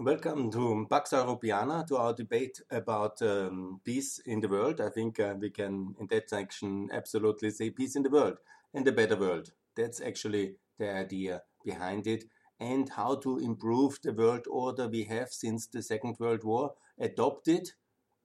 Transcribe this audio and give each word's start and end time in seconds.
Welcome 0.00 0.52
to 0.52 0.86
Pax 0.88 1.10
Europiana, 1.10 1.84
to 1.88 1.96
our 1.96 2.14
debate 2.14 2.62
about 2.70 3.20
um, 3.20 3.80
peace 3.84 4.20
in 4.24 4.38
the 4.38 4.46
world. 4.46 4.80
I 4.80 4.90
think 4.90 5.18
uh, 5.18 5.34
we 5.36 5.50
can, 5.50 5.96
in 5.98 6.06
that 6.06 6.30
section, 6.30 6.88
absolutely 6.92 7.50
say 7.50 7.70
peace 7.70 7.96
in 7.96 8.04
the 8.04 8.08
world 8.08 8.38
and 8.72 8.86
a 8.86 8.92
better 8.92 9.16
world. 9.16 9.50
That's 9.74 10.00
actually 10.00 10.54
the 10.78 10.94
idea 10.94 11.42
behind 11.64 12.06
it. 12.06 12.26
And 12.60 12.88
how 12.88 13.16
to 13.16 13.38
improve 13.38 13.98
the 14.00 14.12
world 14.12 14.46
order 14.48 14.86
we 14.86 15.02
have 15.04 15.30
since 15.30 15.66
the 15.66 15.82
Second 15.82 16.14
World 16.20 16.44
War, 16.44 16.74
adopt 17.00 17.48
it 17.48 17.72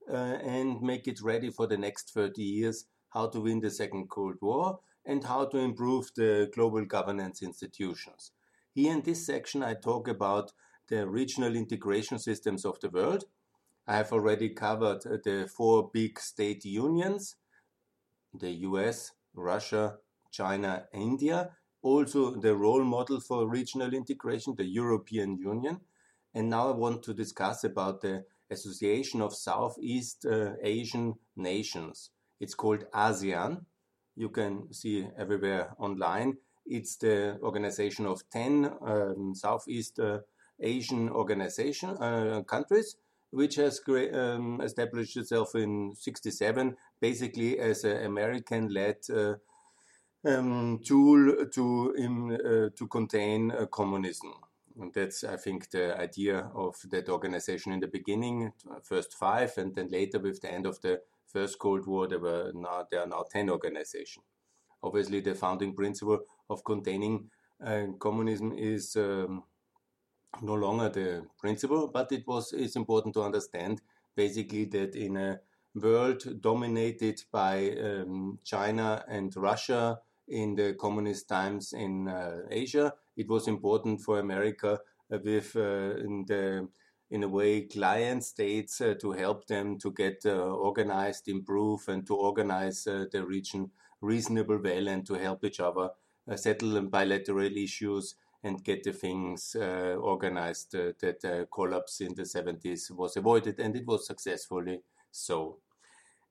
uh, 0.07 0.37
and 0.43 0.79
make 0.79 1.07
it 1.07 1.23
ready 1.23 1.49
for 1.49 1.65
the 1.65 1.77
next 1.77 2.13
30 2.13 2.39
years. 2.43 2.85
How 3.09 3.29
to 3.29 3.41
win 3.41 3.61
the 3.61 3.71
Second 3.71 4.11
Cold 4.11 4.35
War 4.43 4.79
and 5.07 5.23
how 5.23 5.45
to 5.45 5.57
improve 5.57 6.11
the 6.15 6.51
global 6.53 6.85
governance 6.85 7.41
institutions. 7.41 8.31
Here 8.75 8.93
in 8.93 9.01
this 9.01 9.25
section, 9.25 9.63
I 9.63 9.73
talk 9.73 10.07
about 10.07 10.51
the 10.89 11.07
regional 11.07 11.55
integration 11.55 12.19
systems 12.19 12.65
of 12.65 12.79
the 12.79 12.89
world. 12.89 13.25
I 13.87 13.97
have 13.97 14.13
already 14.13 14.49
covered 14.49 15.05
uh, 15.05 15.17
the 15.23 15.49
four 15.55 15.89
big 15.93 16.19
state 16.19 16.65
unions 16.65 17.35
the 18.33 18.51
US, 18.67 19.11
Russia, 19.35 19.97
China, 20.31 20.85
India. 20.93 21.51
Also, 21.81 22.39
the 22.39 22.55
role 22.55 22.83
model 22.83 23.19
for 23.19 23.47
regional 23.47 23.93
integration, 23.93 24.55
the 24.57 24.65
European 24.65 25.37
Union. 25.37 25.81
And 26.33 26.49
now 26.49 26.69
I 26.69 26.71
want 26.71 27.03
to 27.03 27.13
discuss 27.13 27.63
about 27.63 28.01
the 28.01 28.23
Association 28.49 29.21
of 29.21 29.35
Southeast 29.35 30.25
uh, 30.25 30.53
Asian 30.63 31.15
Nations. 31.35 32.11
It's 32.39 32.55
called 32.55 32.85
ASEAN. 32.93 33.65
You 34.15 34.29
can 34.29 34.73
see 34.73 35.07
everywhere 35.17 35.73
online. 35.77 36.37
It's 36.65 36.95
the 36.97 37.37
organization 37.41 38.05
of 38.05 38.21
10 38.31 38.71
um, 38.81 39.33
Southeast 39.35 39.99
uh, 39.99 40.19
Asian 40.63 41.09
organization 41.09 41.89
uh, 41.99 42.41
countries, 42.47 42.95
which 43.31 43.55
has 43.55 43.81
um, 43.87 44.61
established 44.61 45.17
itself 45.17 45.55
in 45.55 45.93
67, 45.95 46.75
basically 46.99 47.59
as 47.59 47.83
an 47.83 48.05
American-led 48.05 48.97
uh, 49.13 49.33
um, 50.25 50.79
tool 50.85 51.45
to 51.51 51.93
uh, 51.93 52.69
to 52.77 52.87
contain 52.87 53.51
communism. 53.71 54.33
And 54.79 54.93
that's, 54.93 55.23
I 55.23 55.37
think, 55.37 55.69
the 55.69 55.99
idea 55.99 56.49
of 56.55 56.75
that 56.89 57.09
organization 57.09 57.73
in 57.73 57.79
the 57.79 57.87
beginning, 57.87 58.53
first 58.81 59.13
five, 59.13 59.53
and 59.57 59.75
then 59.75 59.89
later, 59.89 60.19
with 60.19 60.41
the 60.41 60.51
end 60.51 60.65
of 60.65 60.81
the 60.81 61.01
First 61.27 61.59
Cold 61.59 61.85
War, 61.85 62.07
there 62.07 62.19
were 62.19 62.51
now 62.53 62.87
there 62.89 63.01
are 63.01 63.07
now 63.07 63.25
ten 63.29 63.49
organizations. 63.49 64.25
Obviously, 64.81 65.19
the 65.21 65.35
founding 65.35 65.75
principle 65.75 66.19
of 66.49 66.63
containing 66.63 67.29
uh, 67.65 67.87
communism 67.99 68.53
is 68.53 68.95
um, 68.95 69.43
no 70.41 70.53
longer 70.55 70.89
the 70.89 71.25
principle, 71.39 71.87
but 71.87 72.11
it 72.11 72.25
was 72.27 72.53
it's 72.53 72.75
important 72.75 73.13
to 73.15 73.21
understand 73.21 73.81
basically 74.15 74.65
that 74.65 74.95
in 74.95 75.17
a 75.17 75.39
world 75.75 76.41
dominated 76.41 77.21
by 77.31 77.71
um, 77.71 78.39
China 78.43 79.03
and 79.07 79.35
Russia 79.35 79.99
in 80.27 80.55
the 80.55 80.73
communist 80.75 81.27
times 81.27 81.73
in 81.73 82.07
uh, 82.07 82.41
Asia, 82.49 82.93
it 83.17 83.27
was 83.27 83.47
important 83.47 84.01
for 84.01 84.19
America 84.19 84.79
uh, 85.11 85.17
with 85.23 85.55
uh, 85.55 85.95
in 85.97 86.25
the 86.27 86.67
in 87.11 87.23
a 87.23 87.27
way 87.27 87.61
client 87.61 88.23
states 88.23 88.81
uh, 88.81 88.95
to 88.99 89.11
help 89.11 89.45
them 89.45 89.77
to 89.77 89.91
get 89.91 90.23
uh, 90.25 90.31
organized, 90.31 91.27
improve, 91.27 91.87
and 91.87 92.07
to 92.07 92.15
organize 92.15 92.87
uh, 92.87 93.05
the 93.11 93.23
region 93.23 93.69
reasonable 94.01 94.59
well 94.61 94.87
and 94.87 95.05
to 95.05 95.13
help 95.13 95.43
each 95.45 95.59
other 95.59 95.89
settle 96.35 96.81
bilateral 96.83 97.57
issues 97.57 98.15
and 98.43 98.63
get 98.63 98.83
the 98.83 98.93
things 98.93 99.55
uh, 99.59 99.95
organized 99.99 100.75
uh, 100.75 100.91
that 100.99 101.21
the 101.21 101.47
collapse 101.51 102.01
in 102.01 102.13
the 102.15 102.25
70s 102.25 102.91
was 102.91 103.15
avoided, 103.17 103.59
and 103.59 103.75
it 103.75 103.85
was 103.87 104.05
successfully 104.05 104.81
so. 105.11 105.59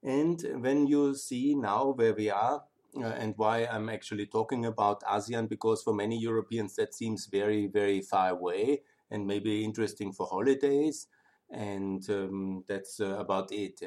And 0.02 0.42
when 0.60 0.86
you 0.86 1.14
see 1.14 1.54
now 1.54 1.92
where 1.92 2.14
we 2.14 2.30
are, 2.30 2.64
uh, 2.96 3.04
and 3.04 3.34
why 3.36 3.64
I'm 3.64 3.88
actually 3.88 4.26
talking 4.26 4.66
about 4.66 5.02
ASEAN, 5.02 5.48
because 5.48 5.82
for 5.82 5.94
many 5.94 6.18
Europeans 6.18 6.76
that 6.76 6.94
seems 6.94 7.26
very, 7.26 7.66
very 7.66 8.02
far 8.02 8.30
away 8.30 8.82
and 9.10 9.26
maybe 9.26 9.64
interesting 9.64 10.12
for 10.12 10.26
holidays, 10.26 11.06
and 11.50 12.08
um, 12.10 12.64
that's 12.66 13.00
uh, 13.00 13.16
about 13.18 13.52
it. 13.52 13.80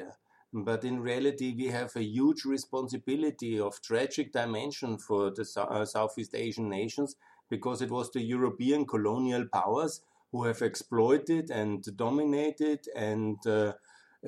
But 0.52 0.84
in 0.84 1.00
reality, 1.00 1.54
we 1.56 1.66
have 1.66 1.94
a 1.96 2.02
huge 2.02 2.44
responsibility 2.44 3.60
of 3.60 3.80
tragic 3.82 4.32
dimension 4.32 4.98
for 4.98 5.30
the 5.30 5.46
uh, 5.56 5.84
Southeast 5.84 6.34
Asian 6.34 6.68
nations 6.68 7.16
because 7.48 7.82
it 7.82 7.90
was 7.90 8.10
the 8.10 8.20
European 8.20 8.86
colonial 8.86 9.46
powers 9.52 10.00
who 10.32 10.44
have 10.44 10.62
exploited 10.62 11.50
and 11.50 11.84
dominated 11.96 12.80
and 12.94 13.38
uh, 13.46 13.72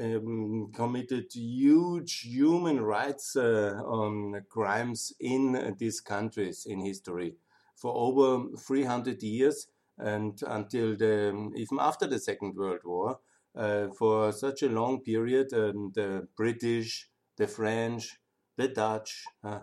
um, 0.00 0.70
committed 0.74 1.26
huge 1.34 2.20
human 2.20 2.80
rights 2.80 3.36
uh, 3.36 3.80
um, 3.86 4.34
crimes 4.48 5.12
in 5.20 5.74
these 5.78 6.00
countries 6.00 6.66
in 6.66 6.80
history 6.80 7.34
for 7.76 7.92
over 7.94 8.56
300 8.56 9.22
years 9.22 9.68
and 9.98 10.40
until 10.46 10.96
the 10.96 11.50
even 11.56 11.78
after 11.80 12.06
the 12.06 12.18
Second 12.18 12.54
World 12.56 12.80
War. 12.84 13.18
Uh, 13.56 13.88
for 13.88 14.30
such 14.30 14.62
a 14.62 14.68
long 14.68 15.00
period, 15.00 15.52
um, 15.52 15.90
the 15.92 16.28
British, 16.36 17.08
the 17.36 17.46
French, 17.48 18.20
the 18.56 18.68
Dutch, 18.68 19.24
uh, 19.42 19.60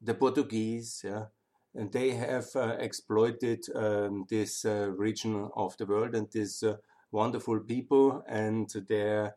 the 0.00 0.14
Portuguese, 0.14 1.02
yeah, 1.04 1.26
and 1.74 1.92
they 1.92 2.10
have 2.10 2.46
uh, 2.56 2.76
exploited 2.78 3.64
um, 3.74 4.26
this 4.28 4.64
uh, 4.64 4.90
region 4.90 5.48
of 5.56 5.76
the 5.76 5.86
world 5.86 6.14
and 6.14 6.28
these 6.32 6.62
uh, 6.62 6.76
wonderful 7.12 7.60
people 7.60 8.22
and 8.28 8.68
their 8.88 9.34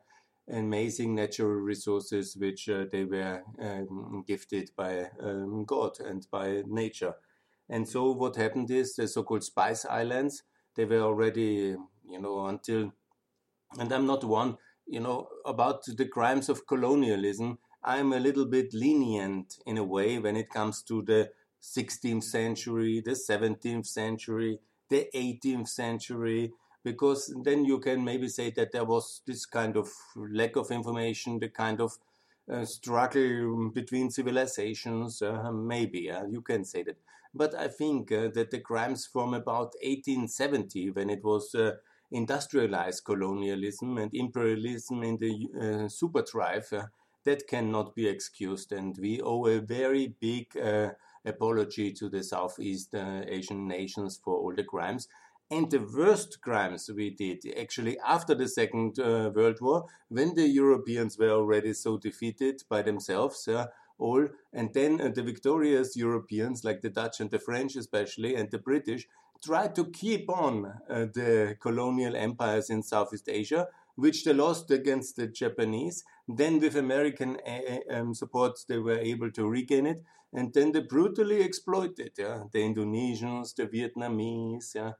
amazing 0.51 1.15
natural 1.15 1.49
resources 1.49 2.35
which 2.35 2.69
they 2.91 3.05
were 3.05 3.41
um, 3.61 4.23
gifted 4.27 4.69
by 4.75 5.09
um, 5.21 5.63
God 5.65 5.99
and 5.99 6.27
by 6.31 6.63
nature. 6.67 7.13
And 7.69 7.87
so 7.87 8.11
what 8.11 8.35
happened 8.35 8.69
is 8.71 8.95
the 8.95 9.07
so-called 9.07 9.43
Spice 9.43 9.85
Islands, 9.85 10.43
they 10.75 10.85
were 10.85 11.01
already, 11.01 11.75
you 12.05 12.19
know, 12.19 12.45
until, 12.47 12.93
and 13.79 13.91
I'm 13.91 14.05
not 14.05 14.23
one, 14.23 14.57
you 14.85 14.99
know, 14.99 15.29
about 15.45 15.85
the 15.85 16.05
crimes 16.05 16.49
of 16.49 16.67
colonialism, 16.67 17.59
I'm 17.83 18.13
a 18.13 18.19
little 18.19 18.45
bit 18.45 18.73
lenient 18.73 19.57
in 19.65 19.77
a 19.77 19.83
way 19.83 20.19
when 20.19 20.35
it 20.35 20.49
comes 20.49 20.83
to 20.83 21.01
the 21.01 21.29
16th 21.63 22.23
century, 22.23 23.01
the 23.03 23.11
17th 23.11 23.85
century, 23.85 24.59
the 24.89 25.07
18th 25.15 25.69
century, 25.69 26.51
because 26.83 27.33
then 27.43 27.63
you 27.63 27.79
can 27.79 28.03
maybe 28.03 28.27
say 28.27 28.51
that 28.51 28.73
there 28.73 28.83
was 28.83 29.21
this 29.25 29.45
kind 29.45 29.77
of 29.77 29.89
lack 30.15 30.57
of 30.57 30.71
information, 30.71 31.39
the 31.39 31.47
kind 31.47 31.79
of 31.79 31.97
uh, 32.51 32.65
struggle 32.65 33.71
between 33.73 34.11
civilizations, 34.11 35.21
uh, 35.21 35.49
maybe 35.53 36.11
uh, 36.11 36.25
you 36.25 36.41
can 36.41 36.65
say 36.65 36.83
that. 36.83 36.97
But 37.33 37.55
I 37.55 37.69
think 37.69 38.11
uh, 38.11 38.27
that 38.33 38.51
the 38.51 38.59
crimes 38.59 39.07
from 39.07 39.33
about 39.33 39.73
1870, 39.81 40.91
when 40.91 41.09
it 41.09 41.23
was 41.23 41.55
uh, 41.55 41.77
industrialized 42.11 43.05
colonialism 43.05 43.97
and 43.97 44.11
imperialism 44.13 45.03
in 45.03 45.17
the 45.17 45.47
uh, 45.55 45.87
superdrive, 45.87 46.89
that 47.23 47.47
cannot 47.47 47.95
be 47.95 48.07
excused, 48.07 48.73
and 48.73 48.97
we 48.99 49.21
owe 49.21 49.45
a 49.47 49.61
very 49.61 50.13
big 50.19 50.47
apology 51.25 51.91
to 51.93 52.09
the 52.09 52.23
Southeast 52.23 52.93
uh, 52.95 53.21
Asian 53.27 53.67
nations 53.67 54.19
for 54.23 54.35
all 54.35 54.53
the 54.55 54.63
crimes. 54.63 55.07
And 55.51 55.69
the 55.69 55.79
worst 55.79 56.41
crimes 56.41 56.89
we 56.95 57.11
did 57.11 57.43
actually 57.59 57.99
after 57.99 58.33
the 58.33 58.47
Second 58.47 58.97
uh, 58.99 59.31
World 59.35 59.59
War, 59.61 59.85
when 60.09 60.33
the 60.35 60.47
Europeans 60.47 61.17
were 61.17 61.29
already 61.29 61.73
so 61.73 61.97
defeated 61.97 62.63
by 62.69 62.81
themselves, 62.81 63.47
uh, 63.47 63.67
all, 63.99 64.27
and 64.51 64.73
then 64.73 64.99
uh, 64.99 65.09
the 65.09 65.21
victorious 65.21 65.95
Europeans, 65.95 66.63
like 66.63 66.81
the 66.81 66.89
Dutch 66.89 67.19
and 67.19 67.29
the 67.29 67.39
French 67.39 67.75
especially, 67.75 68.35
and 68.35 68.49
the 68.49 68.57
British, 68.57 69.07
tried 69.43 69.75
to 69.75 69.85
keep 69.85 70.29
on 70.29 70.65
uh, 70.89 71.05
the 71.13 71.57
colonial 71.59 72.15
empires 72.15 72.69
in 72.69 72.81
Southeast 72.81 73.29
Asia, 73.29 73.67
which 73.95 74.23
they 74.23 74.33
lost 74.33 74.71
against 74.71 75.17
the 75.17 75.27
Japanese. 75.27 76.03
Then, 76.27 76.59
with 76.59 76.75
American 76.75 77.37
um, 77.91 78.13
support, 78.13 78.59
they 78.67 78.79
were 78.79 78.99
able 78.99 79.31
to 79.31 79.47
regain 79.47 79.85
it 79.85 80.03
and 80.33 80.51
then 80.53 80.71
they 80.71 80.81
brutally 80.81 81.41
exploited 81.41 82.11
yeah, 82.17 82.43
the 82.51 82.59
Indonesians, 82.59 83.55
the 83.55 83.67
Vietnamese, 83.67 84.73
yeah, 84.73 84.93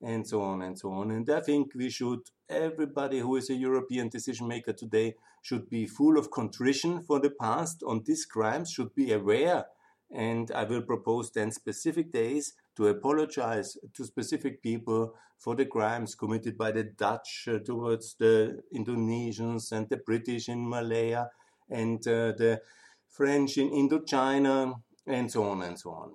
and 0.00 0.26
so 0.26 0.40
on 0.40 0.62
and 0.62 0.78
so 0.78 0.90
on. 0.92 1.10
And 1.10 1.28
I 1.28 1.40
think 1.40 1.72
we 1.74 1.90
should, 1.90 2.20
everybody 2.48 3.18
who 3.18 3.36
is 3.36 3.50
a 3.50 3.54
European 3.54 4.08
decision 4.08 4.48
maker 4.48 4.72
today, 4.72 5.14
should 5.42 5.68
be 5.68 5.86
full 5.86 6.18
of 6.18 6.30
contrition 6.30 7.02
for 7.02 7.20
the 7.20 7.30
past 7.30 7.82
on 7.86 8.02
these 8.04 8.24
crimes, 8.24 8.70
should 8.70 8.94
be 8.94 9.12
aware. 9.12 9.66
And 10.10 10.50
I 10.50 10.64
will 10.64 10.82
propose 10.82 11.30
then 11.30 11.52
specific 11.52 12.10
days 12.10 12.54
to 12.78 12.86
apologize 12.86 13.76
to 13.92 14.04
specific 14.04 14.62
people 14.62 15.12
for 15.36 15.56
the 15.56 15.66
crimes 15.66 16.14
committed 16.14 16.56
by 16.56 16.70
the 16.70 16.84
Dutch 16.84 17.48
uh, 17.48 17.58
towards 17.58 18.14
the 18.14 18.62
Indonesians 18.72 19.72
and 19.72 19.88
the 19.88 19.96
British 19.96 20.48
in 20.48 20.68
Malaya 20.68 21.26
and 21.68 21.98
uh, 22.06 22.30
the 22.38 22.60
French 23.08 23.58
in 23.58 23.70
Indochina, 23.70 24.74
and 25.08 25.28
so 25.28 25.42
on 25.42 25.62
and 25.62 25.76
so 25.76 25.90
on. 25.90 26.12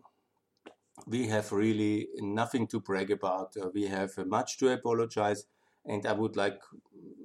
We 1.05 1.27
have 1.27 1.51
really 1.51 2.07
nothing 2.19 2.65
to 2.67 2.79
brag 2.79 3.11
about. 3.11 3.57
Uh, 3.61 3.67
we 3.73 3.87
have 3.87 4.11
uh, 4.17 4.23
much 4.23 4.57
to 4.59 4.69
apologize, 4.69 5.43
And 5.85 6.05
I 6.05 6.13
would 6.13 6.35
like 6.35 6.61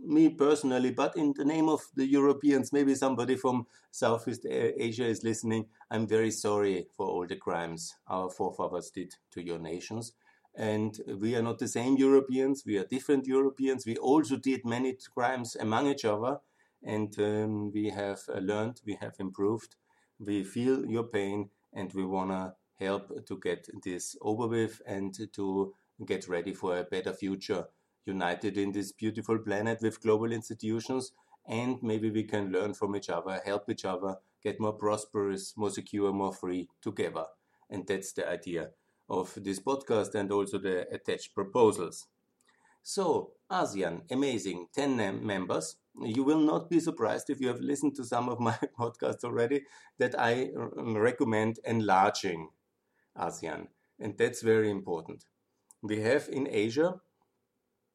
me 0.04 0.30
personally, 0.30 0.90
but 0.90 1.16
in 1.16 1.34
the 1.36 1.44
name 1.44 1.68
of 1.68 1.82
the 1.94 2.06
Europeans, 2.06 2.72
maybe 2.72 2.94
somebody 2.94 3.36
from 3.36 3.66
Southeast 3.90 4.46
Asia 4.48 5.04
is 5.04 5.22
listening. 5.22 5.66
I'm 5.90 6.06
very 6.06 6.30
sorry 6.30 6.86
for 6.96 7.06
all 7.06 7.26
the 7.26 7.36
crimes 7.36 7.94
our 8.08 8.30
forefathers 8.30 8.90
did 8.90 9.14
to 9.32 9.44
your 9.44 9.58
nations. 9.58 10.12
And 10.56 10.98
we 11.20 11.36
are 11.36 11.42
not 11.42 11.58
the 11.58 11.68
same 11.68 11.96
Europeans, 11.96 12.64
we 12.66 12.78
are 12.78 12.84
different 12.84 13.26
Europeans. 13.26 13.86
We 13.86 13.96
also 13.96 14.36
did 14.36 14.64
many 14.64 14.96
crimes 15.14 15.54
among 15.54 15.86
each 15.86 16.04
other, 16.04 16.38
and 16.82 17.16
um, 17.18 17.70
we 17.72 17.90
have 17.90 18.20
uh, 18.28 18.38
learned, 18.38 18.80
we 18.84 18.98
have 19.00 19.14
improved. 19.20 19.76
We 20.18 20.42
feel 20.42 20.84
your 20.84 21.04
pain, 21.04 21.50
and 21.72 21.92
we 21.92 22.04
want 22.04 22.30
to 22.30 22.54
help 22.84 23.26
to 23.26 23.38
get 23.38 23.68
this 23.84 24.16
over 24.20 24.48
with 24.48 24.80
and 24.86 25.14
to 25.34 25.74
get 26.04 26.28
ready 26.28 26.54
for 26.54 26.78
a 26.78 26.84
better 26.84 27.12
future 27.12 27.66
united 28.08 28.58
in 28.58 28.72
this 28.72 28.90
beautiful 28.92 29.38
planet 29.38 29.78
with 29.80 30.02
global 30.02 30.32
institutions. 30.32 31.12
And 31.46 31.82
maybe 31.82 32.10
we 32.10 32.24
can 32.24 32.50
learn 32.50 32.74
from 32.74 32.96
each 32.96 33.08
other, 33.08 33.40
help 33.44 33.70
each 33.70 33.84
other, 33.84 34.16
get 34.42 34.60
more 34.60 34.72
prosperous, 34.72 35.54
more 35.56 35.70
secure, 35.70 36.12
more 36.12 36.32
free 36.32 36.68
together. 36.82 37.26
And 37.70 37.86
that's 37.86 38.12
the 38.12 38.28
idea 38.28 38.70
of 39.08 39.32
this 39.36 39.60
podcast 39.60 40.14
and 40.14 40.30
also 40.32 40.58
the 40.58 40.86
attached 40.92 41.34
proposals. 41.34 42.06
So, 42.82 43.32
ASEAN, 43.50 44.10
amazing, 44.10 44.68
10 44.74 45.24
members. 45.26 45.76
You 46.00 46.22
will 46.22 46.40
not 46.40 46.70
be 46.70 46.80
surprised 46.80 47.28
if 47.28 47.40
you 47.40 47.48
have 47.48 47.60
listened 47.60 47.94
to 47.96 48.04
some 48.04 48.28
of 48.28 48.40
my 48.50 48.58
podcasts 48.78 49.24
already 49.24 49.64
that 49.98 50.18
I 50.18 50.50
recommend 50.54 51.60
enlarging 51.64 52.48
ASEAN. 53.16 53.68
And 53.98 54.16
that's 54.16 54.42
very 54.42 54.70
important. 54.70 55.24
We 55.82 56.00
have 56.00 56.28
in 56.28 56.48
Asia 56.50 57.00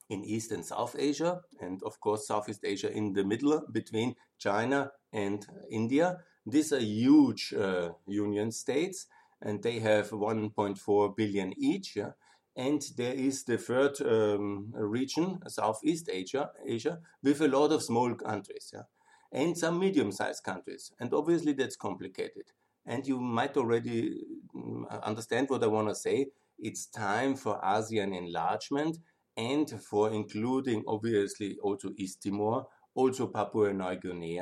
in 0.10 0.24
East 0.24 0.52
and 0.52 0.66
South 0.66 0.96
Asia, 0.98 1.42
and 1.60 1.82
of 1.84 2.00
course 2.00 2.28
Southeast 2.28 2.62
Asia 2.64 2.92
in 2.92 3.14
the 3.14 3.24
middle 3.24 3.62
between 3.72 4.16
China 4.38 4.92
and 5.12 5.46
India. 5.72 6.18
These 6.46 6.74
are 6.74 6.80
huge 6.80 7.54
uh, 7.54 7.90
union 8.08 8.52
states, 8.52 9.08
and 9.42 9.64
they 9.64 9.80
have 9.80 10.10
1.4 10.10 11.16
billion 11.16 11.54
each. 11.58 11.96
Yeah? 11.96 12.12
And 12.56 12.82
there 12.98 13.14
is 13.14 13.44
the 13.44 13.58
third 13.58 14.00
um, 14.02 14.72
region, 14.76 15.40
Southeast 15.48 16.10
Asia, 16.12 16.52
Asia, 16.66 17.00
with 17.24 17.42
a 17.42 17.48
lot 17.48 17.72
of 17.72 17.82
small 17.82 18.14
countries, 18.14 18.72
yeah? 18.74 18.84
and 19.32 19.58
some 19.58 19.80
medium-sized 19.80 20.44
countries. 20.44 20.92
And 21.00 21.14
obviously 21.14 21.54
that's 21.54 21.76
complicated. 21.76 22.52
And 22.86 23.08
you 23.08 23.20
might 23.20 23.58
already 23.58 24.20
mm, 24.56 25.04
understand 25.04 25.50
what 25.50 25.64
I 25.64 25.68
want 25.68 25.88
to 25.90 25.96
say. 25.96 26.28
It's 26.60 26.86
time 26.86 27.36
for 27.36 27.60
ASEAN 27.62 28.16
enlargement 28.16 28.98
and 29.36 29.82
for 29.82 30.12
including 30.12 30.84
obviously 30.88 31.58
also 31.62 31.92
East 31.98 32.22
Timor, 32.24 32.68
also 32.96 33.28
Papua 33.28 33.74
New 33.74 33.96
Guinea, 33.96 34.42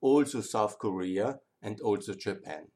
also 0.00 0.40
South 0.40 0.78
Korea, 0.78 1.38
and 1.62 1.80
also 1.80 2.14
Japan. 2.14 2.68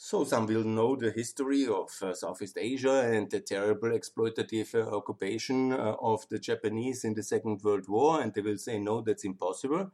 So 0.00 0.22
some 0.22 0.46
will 0.46 0.62
know 0.62 0.94
the 0.94 1.10
history 1.10 1.66
of 1.66 1.90
uh, 2.02 2.14
Southeast 2.14 2.56
Asia 2.56 3.00
and 3.12 3.28
the 3.28 3.40
terrible 3.40 3.88
exploitative 3.90 4.74
uh, 4.74 4.96
occupation 4.96 5.72
uh, 5.72 5.96
of 6.00 6.24
the 6.28 6.38
Japanese 6.38 7.04
in 7.04 7.14
the 7.14 7.22
Second 7.22 7.62
World 7.64 7.88
War, 7.88 8.20
and 8.20 8.32
they 8.32 8.40
will 8.40 8.58
say, 8.58 8.78
no, 8.78 9.00
that's 9.00 9.24
impossible. 9.24 9.90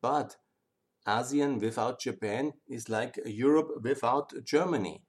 But 0.00 0.36
ASEAN 1.06 1.60
without 1.60 2.00
Japan 2.00 2.54
is 2.68 2.88
like 2.88 3.20
Europe 3.24 3.80
without 3.82 4.32
Germany. 4.44 5.04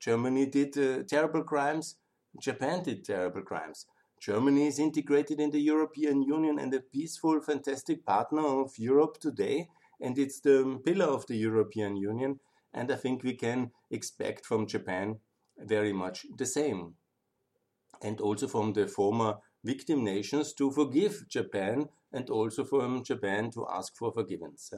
Germany 0.00 0.46
did 0.46 0.78
uh, 0.78 1.02
terrible 1.02 1.44
crimes, 1.44 1.96
Japan 2.40 2.82
did 2.82 3.04
terrible 3.04 3.42
crimes. 3.42 3.86
Germany 4.20 4.66
is 4.66 4.78
integrated 4.78 5.40
in 5.40 5.50
the 5.50 5.60
European 5.60 6.22
Union 6.22 6.58
and 6.58 6.72
a 6.74 6.80
peaceful, 6.80 7.40
fantastic 7.40 8.04
partner 8.04 8.46
of 8.46 8.78
Europe 8.78 9.18
today, 9.20 9.68
and 10.00 10.18
it's 10.18 10.40
the 10.40 10.80
pillar 10.84 11.06
of 11.06 11.26
the 11.26 11.36
European 11.36 11.96
Union. 11.96 12.40
And 12.72 12.90
I 12.90 12.96
think 12.96 13.22
we 13.22 13.34
can 13.34 13.70
expect 13.90 14.44
from 14.44 14.66
Japan 14.66 15.20
very 15.58 15.92
much 15.92 16.26
the 16.36 16.46
same. 16.46 16.94
And 18.02 18.20
also 18.20 18.46
from 18.46 18.72
the 18.72 18.86
former 18.86 19.36
victim 19.64 20.04
nations 20.04 20.52
to 20.54 20.70
forgive 20.70 21.28
Japan 21.28 21.88
and 22.12 22.30
also 22.30 22.64
from 22.64 23.02
Japan 23.02 23.50
to 23.52 23.66
ask 23.68 23.96
for 23.96 24.12
forgiveness. 24.12 24.72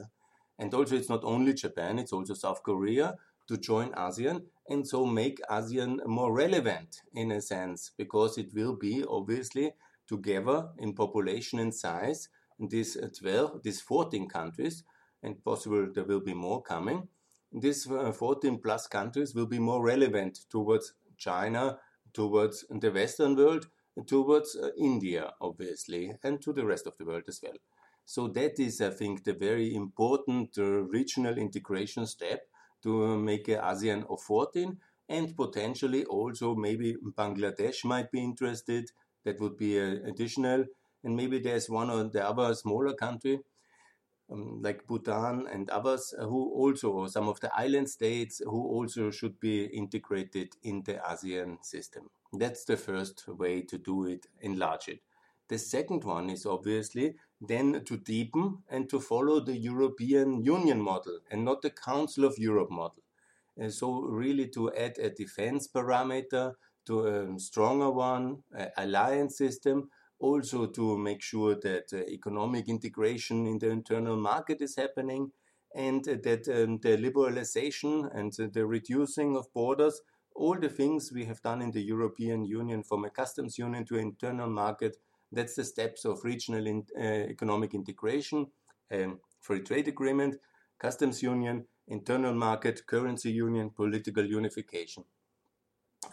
And 0.57 0.73
also, 0.73 0.95
it's 0.95 1.09
not 1.09 1.23
only 1.23 1.53
Japan, 1.53 1.99
it's 1.99 2.11
also 2.11 2.33
South 2.33 2.63
Korea 2.63 3.15
to 3.47 3.57
join 3.57 3.91
ASEAN 3.91 4.43
and 4.69 4.87
so 4.87 5.05
make 5.05 5.39
ASEAN 5.49 6.05
more 6.05 6.33
relevant 6.33 7.01
in 7.13 7.31
a 7.31 7.41
sense 7.41 7.91
because 7.97 8.37
it 8.37 8.53
will 8.53 8.75
be 8.75 9.03
obviously 9.09 9.71
together 10.07 10.69
in 10.77 10.93
population 10.93 11.59
and 11.59 11.73
size 11.73 12.29
these 12.59 12.97
12, 13.19 13.63
these 13.63 13.81
14 13.81 14.27
countries, 14.27 14.83
and 15.23 15.43
possible 15.43 15.87
there 15.93 16.03
will 16.03 16.19
be 16.19 16.33
more 16.33 16.61
coming. 16.61 17.07
These 17.51 17.89
uh, 17.89 18.11
14 18.11 18.59
plus 18.59 18.87
countries 18.87 19.33
will 19.33 19.47
be 19.47 19.59
more 19.59 19.83
relevant 19.83 20.39
towards 20.49 20.93
China, 21.17 21.77
towards 22.13 22.65
the 22.69 22.91
Western 22.91 23.35
world, 23.35 23.67
towards 24.07 24.55
uh, 24.55 24.69
India, 24.77 25.31
obviously, 25.41 26.13
and 26.23 26.41
to 26.41 26.53
the 26.53 26.65
rest 26.65 26.85
of 26.85 26.97
the 26.97 27.05
world 27.05 27.23
as 27.27 27.39
well. 27.41 27.57
So 28.05 28.27
that 28.29 28.59
is, 28.59 28.81
I 28.81 28.89
think, 28.89 29.23
the 29.23 29.33
very 29.33 29.75
important 29.75 30.57
uh, 30.57 30.63
regional 30.63 31.37
integration 31.37 32.05
step 32.05 32.41
to 32.83 33.17
make 33.17 33.47
ASEAN 33.47 34.05
of 34.09 34.21
14 34.21 34.77
and 35.07 35.35
potentially 35.35 36.05
also 36.05 36.55
maybe 36.55 36.95
Bangladesh 37.17 37.83
might 37.83 38.11
be 38.11 38.23
interested. 38.23 38.89
That 39.25 39.39
would 39.39 39.57
be 39.57 39.77
additional. 39.77 40.65
And 41.03 41.15
maybe 41.15 41.39
there's 41.39 41.69
one 41.69 41.89
or 41.89 42.03
the 42.03 42.27
other 42.27 42.53
smaller 42.53 42.93
country 42.93 43.39
um, 44.31 44.61
like 44.61 44.85
Bhutan 44.87 45.47
and 45.51 45.69
others 45.69 46.13
uh, 46.17 46.25
who 46.25 46.53
also, 46.53 47.07
some 47.07 47.27
of 47.27 47.39
the 47.39 47.51
island 47.55 47.89
states 47.89 48.41
who 48.43 48.67
also 48.67 49.11
should 49.11 49.39
be 49.39 49.65
integrated 49.65 50.55
in 50.63 50.83
the 50.83 50.95
ASEAN 50.95 51.63
system. 51.63 52.09
That's 52.33 52.63
the 52.65 52.77
first 52.77 53.27
way 53.27 53.61
to 53.63 53.77
do 53.77 54.05
it, 54.05 54.27
enlarge 54.41 54.87
it. 54.87 54.99
The 55.49 55.57
second 55.57 56.03
one 56.03 56.29
is 56.29 56.45
obviously 56.45 57.15
then 57.41 57.83
to 57.85 57.97
deepen 57.97 58.59
and 58.69 58.89
to 58.89 58.99
follow 58.99 59.39
the 59.39 59.57
European 59.57 60.43
Union 60.43 60.79
model 60.79 61.19
and 61.31 61.43
not 61.43 61.61
the 61.61 61.71
Council 61.71 62.23
of 62.25 62.37
Europe 62.37 62.69
model. 62.69 63.03
And 63.57 63.73
so, 63.73 64.01
really, 64.01 64.47
to 64.49 64.71
add 64.73 64.97
a 64.99 65.09
defense 65.09 65.67
parameter 65.67 66.53
to 66.85 67.07
a 67.07 67.39
stronger 67.39 67.89
one, 67.91 68.43
alliance 68.77 69.37
system, 69.37 69.89
also 70.19 70.67
to 70.67 70.97
make 70.97 71.21
sure 71.21 71.55
that 71.55 71.93
uh, 71.93 71.97
economic 72.09 72.67
integration 72.67 73.47
in 73.47 73.57
the 73.57 73.69
internal 73.69 74.17
market 74.17 74.61
is 74.61 74.75
happening 74.75 75.31
and 75.75 76.03
that 76.03 76.47
um, 76.47 76.77
the 76.79 76.97
liberalization 76.97 78.09
and 78.13 78.33
the 78.53 78.65
reducing 78.65 79.37
of 79.37 79.51
borders, 79.53 80.01
all 80.35 80.59
the 80.59 80.69
things 80.69 81.11
we 81.13 81.25
have 81.25 81.41
done 81.41 81.61
in 81.61 81.71
the 81.71 81.81
European 81.81 82.43
Union 82.43 82.83
from 82.83 83.05
a 83.05 83.09
customs 83.09 83.57
union 83.57 83.85
to 83.85 83.95
internal 83.95 84.49
market 84.49 84.97
that's 85.31 85.55
the 85.55 85.63
steps 85.63 86.05
of 86.05 86.23
regional 86.23 86.65
in, 86.65 86.85
uh, 86.97 87.27
economic 87.29 87.73
integration, 87.73 88.47
um, 88.91 89.19
free 89.41 89.61
trade 89.61 89.87
agreement, 89.87 90.35
customs 90.79 91.21
union, 91.21 91.65
internal 91.87 92.33
market, 92.33 92.85
currency 92.85 93.31
union, 93.31 93.69
political 93.69 94.25
unification. 94.25 95.03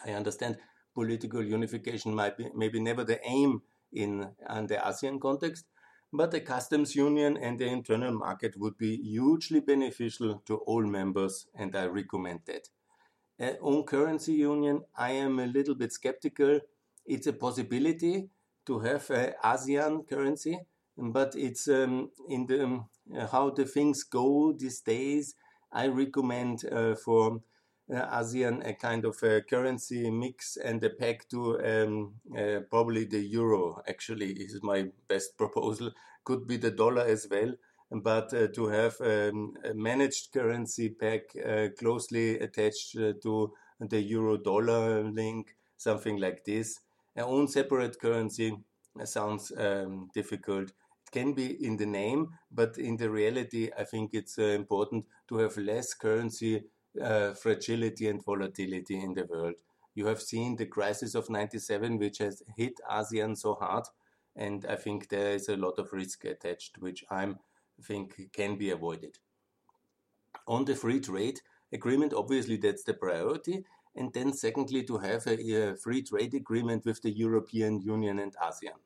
I 0.04 0.12
understand 0.12 0.58
political 0.94 1.42
unification 1.42 2.14
might 2.14 2.36
be 2.36 2.48
maybe 2.54 2.80
never 2.80 3.04
the 3.04 3.20
aim 3.26 3.62
in, 3.92 4.28
in 4.50 4.66
the 4.66 4.76
ASEAN 4.76 5.20
context, 5.20 5.66
but 6.12 6.30
the 6.30 6.40
customs 6.40 6.94
union 6.94 7.36
and 7.36 7.58
the 7.58 7.66
internal 7.66 8.12
market 8.12 8.54
would 8.58 8.78
be 8.78 8.96
hugely 8.96 9.60
beneficial 9.60 10.42
to 10.46 10.56
all 10.58 10.84
members, 10.84 11.46
and 11.54 11.76
I 11.76 11.86
recommend 11.86 12.40
that. 12.46 12.68
Uh, 13.38 13.52
on 13.60 13.84
currency 13.84 14.32
union, 14.32 14.82
I 14.96 15.10
am 15.12 15.38
a 15.38 15.46
little 15.46 15.74
bit 15.74 15.92
skeptical. 15.92 16.60
It's 17.04 17.26
a 17.26 17.32
possibility, 17.32 18.30
to 18.66 18.80
have 18.80 19.08
a 19.10 19.34
ASEAN 19.44 20.08
currency, 20.08 20.58
but 20.96 21.34
it's 21.36 21.68
um, 21.68 22.10
in 22.28 22.46
the 22.46 22.64
um, 22.64 22.88
how 23.30 23.50
the 23.50 23.64
things 23.64 24.02
go 24.02 24.52
these 24.52 24.80
days. 24.80 25.34
I 25.72 25.88
recommend 25.88 26.64
uh, 26.70 26.94
for 26.94 27.40
uh, 27.92 28.20
ASEAN 28.20 28.66
a 28.66 28.74
kind 28.74 29.04
of 29.04 29.22
a 29.22 29.42
currency 29.42 30.10
mix 30.10 30.56
and 30.56 30.82
a 30.82 30.90
peg 30.90 31.22
to 31.30 31.60
um, 31.60 32.14
uh, 32.36 32.60
probably 32.70 33.04
the 33.04 33.20
euro. 33.20 33.82
Actually, 33.88 34.32
is 34.32 34.60
my 34.62 34.86
best 35.08 35.36
proposal. 35.36 35.90
Could 36.24 36.46
be 36.46 36.56
the 36.56 36.72
dollar 36.72 37.02
as 37.02 37.28
well, 37.30 37.54
but 37.90 38.34
uh, 38.34 38.48
to 38.48 38.66
have 38.66 39.00
um, 39.00 39.54
a 39.64 39.74
managed 39.74 40.32
currency 40.32 40.88
peg 40.88 41.22
uh, 41.44 41.68
closely 41.78 42.38
attached 42.40 42.96
uh, 42.96 43.12
to 43.22 43.52
the 43.78 44.00
euro 44.00 44.36
dollar 44.36 45.04
link, 45.04 45.54
something 45.76 46.18
like 46.18 46.44
this 46.44 46.80
own 47.24 47.48
separate 47.48 47.98
currency 48.00 48.56
sounds 49.04 49.52
um, 49.56 50.08
difficult. 50.14 50.68
It 50.68 51.12
can 51.12 51.32
be 51.32 51.64
in 51.64 51.76
the 51.76 51.86
name, 51.86 52.28
but 52.50 52.78
in 52.78 52.96
the 52.96 53.10
reality, 53.10 53.70
I 53.78 53.84
think 53.84 54.10
it's 54.12 54.38
uh, 54.38 54.42
important 54.42 55.06
to 55.28 55.38
have 55.38 55.56
less 55.56 55.94
currency 55.94 56.64
uh, 57.00 57.32
fragility 57.32 58.08
and 58.08 58.24
volatility 58.24 59.00
in 59.00 59.14
the 59.14 59.24
world. 59.26 59.54
You 59.94 60.06
have 60.06 60.20
seen 60.20 60.56
the 60.56 60.66
crisis 60.66 61.14
of 61.14 61.30
97, 61.30 61.98
which 61.98 62.18
has 62.18 62.42
hit 62.56 62.74
ASEAN 62.90 63.36
so 63.36 63.54
hard, 63.54 63.84
and 64.34 64.66
I 64.66 64.76
think 64.76 65.08
there 65.08 65.32
is 65.32 65.48
a 65.48 65.56
lot 65.56 65.78
of 65.78 65.92
risk 65.92 66.24
attached, 66.24 66.78
which 66.78 67.04
I 67.10 67.34
think 67.82 68.30
can 68.32 68.56
be 68.56 68.70
avoided. 68.70 69.18
On 70.46 70.64
the 70.64 70.74
free 70.74 71.00
trade 71.00 71.40
agreement, 71.72 72.12
obviously 72.12 72.56
that's 72.56 72.84
the 72.84 72.94
priority, 72.94 73.64
and 73.96 74.12
then 74.12 74.32
secondly 74.32 74.84
to 74.84 74.98
have 74.98 75.26
a, 75.26 75.70
a 75.72 75.76
free 75.76 76.02
trade 76.02 76.34
agreement 76.34 76.84
with 76.84 77.02
the 77.02 77.10
European 77.10 77.80
Union 77.80 78.18
and 78.18 78.36
ASEAN. 78.36 78.78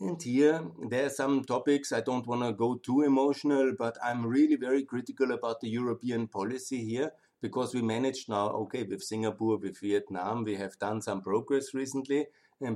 And 0.00 0.20
here 0.20 0.60
there 0.90 1.06
are 1.06 1.10
some 1.10 1.44
topics 1.44 1.92
I 1.92 2.00
don't 2.00 2.26
want 2.26 2.42
to 2.42 2.52
go 2.52 2.74
too 2.74 3.02
emotional, 3.02 3.72
but 3.78 3.96
I'm 4.04 4.26
really 4.26 4.56
very 4.56 4.84
critical 4.84 5.32
about 5.32 5.60
the 5.60 5.68
European 5.68 6.26
policy 6.26 6.84
here 6.84 7.12
because 7.40 7.74
we 7.74 7.82
managed 7.82 8.28
now, 8.28 8.48
okay, 8.48 8.82
with 8.82 9.02
Singapore, 9.02 9.58
with 9.58 9.78
Vietnam, 9.80 10.44
we 10.44 10.56
have 10.56 10.78
done 10.78 11.00
some 11.00 11.22
progress 11.22 11.74
recently, 11.74 12.26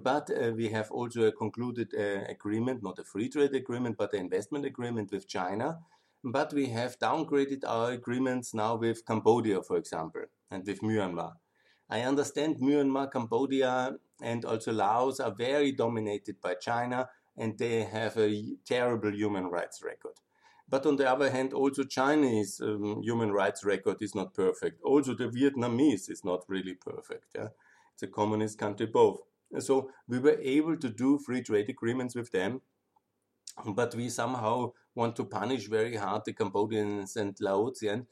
but 0.03 0.31
uh, 0.31 0.53
we 0.55 0.69
have 0.69 0.91
also 0.91 1.31
concluded 1.31 1.89
uh, 1.95 2.25
agreement, 2.31 2.83
not 2.83 2.99
a 2.99 3.05
free 3.05 3.29
trade 3.29 3.55
agreement, 3.55 3.97
but 3.97 4.13
an 4.13 4.21
investment 4.21 4.65
agreement 4.65 5.11
with 5.11 5.27
China. 5.27 5.79
But 6.31 6.53
we 6.53 6.67
have 6.67 6.99
downgraded 6.99 7.65
our 7.67 7.93
agreements 7.93 8.53
now 8.53 8.77
with 8.77 9.07
Cambodia, 9.07 9.63
for 9.63 9.79
example, 9.79 10.25
and 10.51 10.67
with 10.67 10.83
Myanmar. 10.83 11.37
I 11.89 12.03
understand 12.03 12.57
Myanmar, 12.61 13.11
Cambodia, 13.11 13.97
and 14.21 14.45
also 14.45 14.73
Laos 14.73 15.21
are 15.21 15.35
very 15.35 15.73
dominated 15.73 16.39
by 16.43 16.55
China, 16.55 17.09
and 17.35 17.57
they 17.57 17.85
have 17.85 18.19
a 18.19 18.57
terrible 18.67 19.15
human 19.15 19.47
rights 19.47 19.83
record. 19.83 20.17
But 20.69 20.85
on 20.85 20.97
the 20.97 21.11
other 21.11 21.31
hand, 21.31 21.55
also 21.55 21.85
Chinese 21.85 22.61
um, 22.61 23.01
human 23.03 23.33
rights 23.33 23.65
record 23.65 24.03
is 24.03 24.15
not 24.15 24.35
perfect. 24.35 24.83
Also 24.83 25.15
the 25.15 25.29
Vietnamese 25.29 26.11
is 26.11 26.27
not 26.27 26.45
really 26.47 26.75
perfect. 26.75 27.29
Yeah? 27.35 27.49
It's 27.95 28.03
a 28.03 28.07
communist 28.07 28.59
country 28.59 28.85
both. 28.85 29.21
So 29.61 29.91
we 30.07 30.19
were 30.19 30.39
able 30.43 30.77
to 30.77 30.91
do 30.91 31.19
free 31.19 31.41
trade 31.41 31.71
agreements 31.71 32.15
with 32.15 32.33
them, 32.33 32.61
but 33.65 33.95
we 33.95 34.11
somehow 34.11 34.73
want 34.99 35.17
to 35.17 35.25
punish 35.25 35.69
very 35.69 35.97
hard 35.97 36.23
the 36.25 36.33
Cambodians 36.33 37.17
and 37.17 37.35
Laotians, 37.41 38.07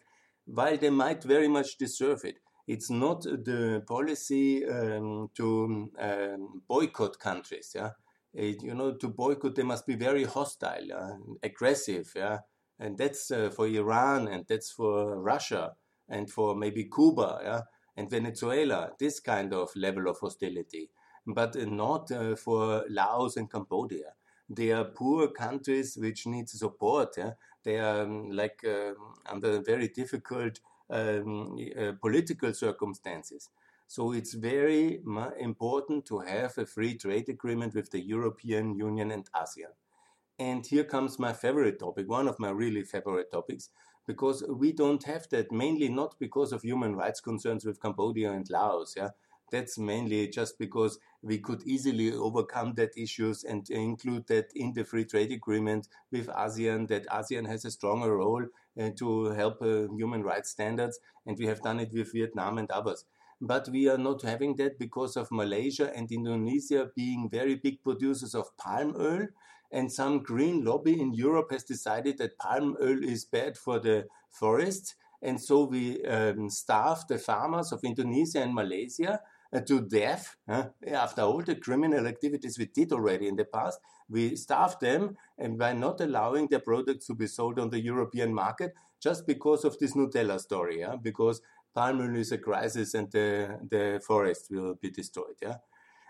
while 0.47 0.76
they 0.76 0.90
might 0.90 1.23
very 1.25 1.49
much 1.49 1.76
deserve 1.78 2.25
it. 2.25 2.37
It's 2.66 2.90
not 2.90 3.23
the 3.23 3.83
policy 3.87 4.64
um, 4.66 5.31
to 5.35 5.90
um, 5.99 6.62
boycott 6.69 7.19
countries. 7.19 7.73
Yeah, 7.75 7.90
it, 8.33 8.62
you 8.62 8.75
know, 8.75 8.95
to 8.95 9.09
boycott 9.09 9.55
they 9.57 9.62
must 9.62 9.87
be 9.87 9.97
very 9.97 10.25
hostile, 10.25 10.93
uh, 10.93 11.16
aggressive. 11.43 12.12
Yeah, 12.16 12.38
and 12.78 12.97
that's 12.97 13.31
uh, 13.31 13.50
for 13.50 13.66
Iran 13.66 14.28
and 14.28 14.45
that's 14.49 14.71
for 14.71 15.21
Russia 15.21 15.73
and 16.09 16.31
for 16.31 16.55
maybe 16.55 16.85
Cuba. 16.85 17.40
Yeah, 17.43 17.61
and 17.97 18.11
Venezuela. 18.11 18.90
This 18.99 19.21
kind 19.21 19.52
of 19.52 19.71
level 19.76 20.09
of 20.09 20.19
hostility 20.21 20.90
but 21.26 21.57
not 21.57 22.11
uh, 22.12 22.37
for 22.37 22.85
Laos 22.88 23.37
and 23.37 23.50
Cambodia. 23.50 24.12
They 24.49 24.71
are 24.73 24.85
poor 24.85 25.29
countries 25.29 25.97
which 25.97 26.26
need 26.26 26.49
support. 26.49 27.17
Yeah? 27.17 27.33
They 27.65 27.79
are 27.79 28.03
um, 28.03 28.31
like 28.31 28.65
um, 28.65 29.15
under 29.26 29.61
very 29.61 29.88
difficult 29.88 30.61
um, 30.91 31.59
uh, 31.79 31.93
political 32.00 32.55
circumstances. 32.55 33.50
So 33.88 34.12
it's 34.12 34.35
very 34.35 35.00
important 35.38 36.07
to 36.07 36.19
have 36.21 36.59
a 36.59 36.67
free 36.67 36.97
trade 36.97 37.29
agreement 37.29 37.75
with 37.75 37.91
the 37.91 38.00
European 38.00 38.75
Union 38.75 39.11
and 39.12 39.31
ASEAN. 39.33 39.73
And 40.38 40.67
here 40.67 40.85
comes 40.85 41.19
my 41.19 41.33
favorite 41.33 41.79
topic, 41.79 42.09
one 42.09 42.29
of 42.29 42.38
my 42.38 42.50
really 42.50 42.83
favorite 42.83 43.31
topics, 43.31 43.71
because 44.07 44.45
we 44.49 44.73
don't 44.73 45.03
have 45.05 45.29
that 45.31 45.50
mainly 45.53 45.88
not 45.88 46.17
because 46.19 46.53
of 46.53 46.62
human 46.62 46.95
rights 46.95 47.21
concerns 47.21 47.65
with 47.65 47.81
Cambodia 47.81 48.33
and 48.33 48.49
Laos. 48.50 48.95
Yeah, 48.97 49.11
that's 49.50 49.79
mainly 49.79 50.29
just 50.29 50.59
because 50.59 50.99
we 51.23 51.38
could 51.38 51.62
easily 51.65 52.12
overcome 52.12 52.75
that 52.75 52.97
issues 52.97 53.45
and 53.45 53.69
include 53.71 54.26
that 54.29 54.47
in 54.55 54.73
the 54.73 54.85
free 54.85 55.05
trade 55.05 55.33
agreement 55.33 55.88
with 56.12 56.29
ASEAN, 56.29 56.88
that 56.88 57.07
ASEAN 57.09 57.47
has 57.47 57.65
a 57.65 57.71
stronger 57.71 58.17
role 58.17 58.45
uh, 58.81 58.91
to 58.97 59.26
help 59.31 59.61
uh, 59.62 59.87
human 59.93 60.23
rights 60.23 60.50
standards. 60.50 60.99
And 61.26 61.37
we 61.38 61.47
have 61.47 61.62
done 61.62 61.81
it 61.81 61.93
with 61.93 62.12
Vietnam 62.12 62.59
and 62.59 62.71
others. 62.71 63.05
But 63.41 63.69
we 63.69 63.88
are 63.88 63.99
not 63.99 64.23
having 64.23 64.57
that 64.57 64.79
because 64.79 65.17
of 65.17 65.31
Malaysia 65.31 65.93
and 65.95 66.11
Indonesia 66.11 66.91
being 66.95 67.29
very 67.29 67.55
big 67.57 67.83
producers 67.83 68.35
of 68.35 68.57
palm 68.57 68.95
oil. 68.99 69.26
And 69.73 69.93
some 69.93 70.23
green 70.23 70.65
lobby 70.65 71.00
in 71.00 71.12
Europe 71.12 71.50
has 71.50 71.65
decided 71.65 72.19
that 72.19 72.38
palm 72.38 72.76
oil 72.81 73.03
is 73.03 73.25
bad 73.25 73.59
for 73.59 73.79
the 73.79 74.07
forests. 74.31 74.95
And 75.21 75.41
so 75.41 75.65
we 75.65 76.05
um, 76.05 76.49
starve 76.50 77.07
the 77.09 77.19
farmers 77.19 77.73
of 77.73 77.83
Indonesia 77.83 78.41
and 78.41 78.55
Malaysia 78.55 79.21
to 79.67 79.81
death 79.81 80.37
uh, 80.49 80.65
after 80.87 81.23
all 81.23 81.43
the 81.43 81.57
criminal 81.57 82.07
activities 82.07 82.59
we 82.59 82.67
did 82.67 82.93
already 82.93 83.29
in 83.29 83.37
the 83.37 83.45
past. 83.45 83.81
We 84.09 84.37
starved 84.37 84.81
them 84.81 85.17
and 85.38 85.59
by 85.59 85.73
not 85.73 86.00
allowing 86.00 86.49
their 86.49 86.61
products 86.61 87.07
to 87.07 87.15
be 87.15 87.26
sold 87.26 87.59
on 87.59 87.71
the 87.71 87.81
European 87.81 88.35
market 88.35 88.75
just 89.00 89.26
because 89.26 89.65
of 89.65 89.79
this 89.79 89.95
Nutella 89.95 90.41
story, 90.41 90.81
yeah? 90.81 90.97
because 91.00 91.41
palm 91.75 92.00
oil 92.00 92.17
is 92.17 92.33
a 92.33 92.38
crisis 92.38 92.95
and 92.95 93.11
the, 93.12 93.59
the 93.71 94.00
forest 94.07 94.49
will 94.50 94.75
be 94.75 94.91
destroyed. 94.91 95.37
Yeah? 95.43 95.57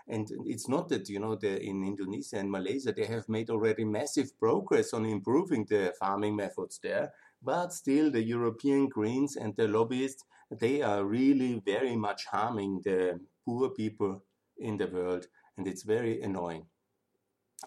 And 0.07 0.29
it's 0.45 0.69
not 0.69 0.87
that, 0.89 1.09
you 1.09 1.19
know, 1.19 1.35
the, 1.35 1.61
in 1.61 1.83
Indonesia 1.83 2.37
and 2.37 2.49
Malaysia, 2.49 2.93
they 2.93 3.05
have 3.05 3.27
made 3.27 3.49
already 3.49 3.83
massive 3.83 4.37
progress 4.39 4.93
on 4.93 5.05
improving 5.05 5.65
the 5.65 5.93
farming 5.99 6.35
methods 6.35 6.79
there. 6.81 7.11
But 7.41 7.73
still, 7.73 8.09
the 8.09 8.23
European 8.23 8.87
Greens 8.87 9.35
and 9.35 9.55
the 9.55 9.67
lobbyists, 9.67 10.23
they 10.51 10.81
are 10.81 11.03
really 11.03 11.61
very 11.65 11.95
much 11.95 12.25
harming 12.25 12.81
the 12.83 13.19
poor 13.45 13.69
people 13.69 14.23
in 14.57 14.77
the 14.77 14.87
world. 14.87 15.27
And 15.57 15.67
it's 15.67 15.83
very 15.83 16.21
annoying. 16.21 16.65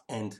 And 0.08 0.38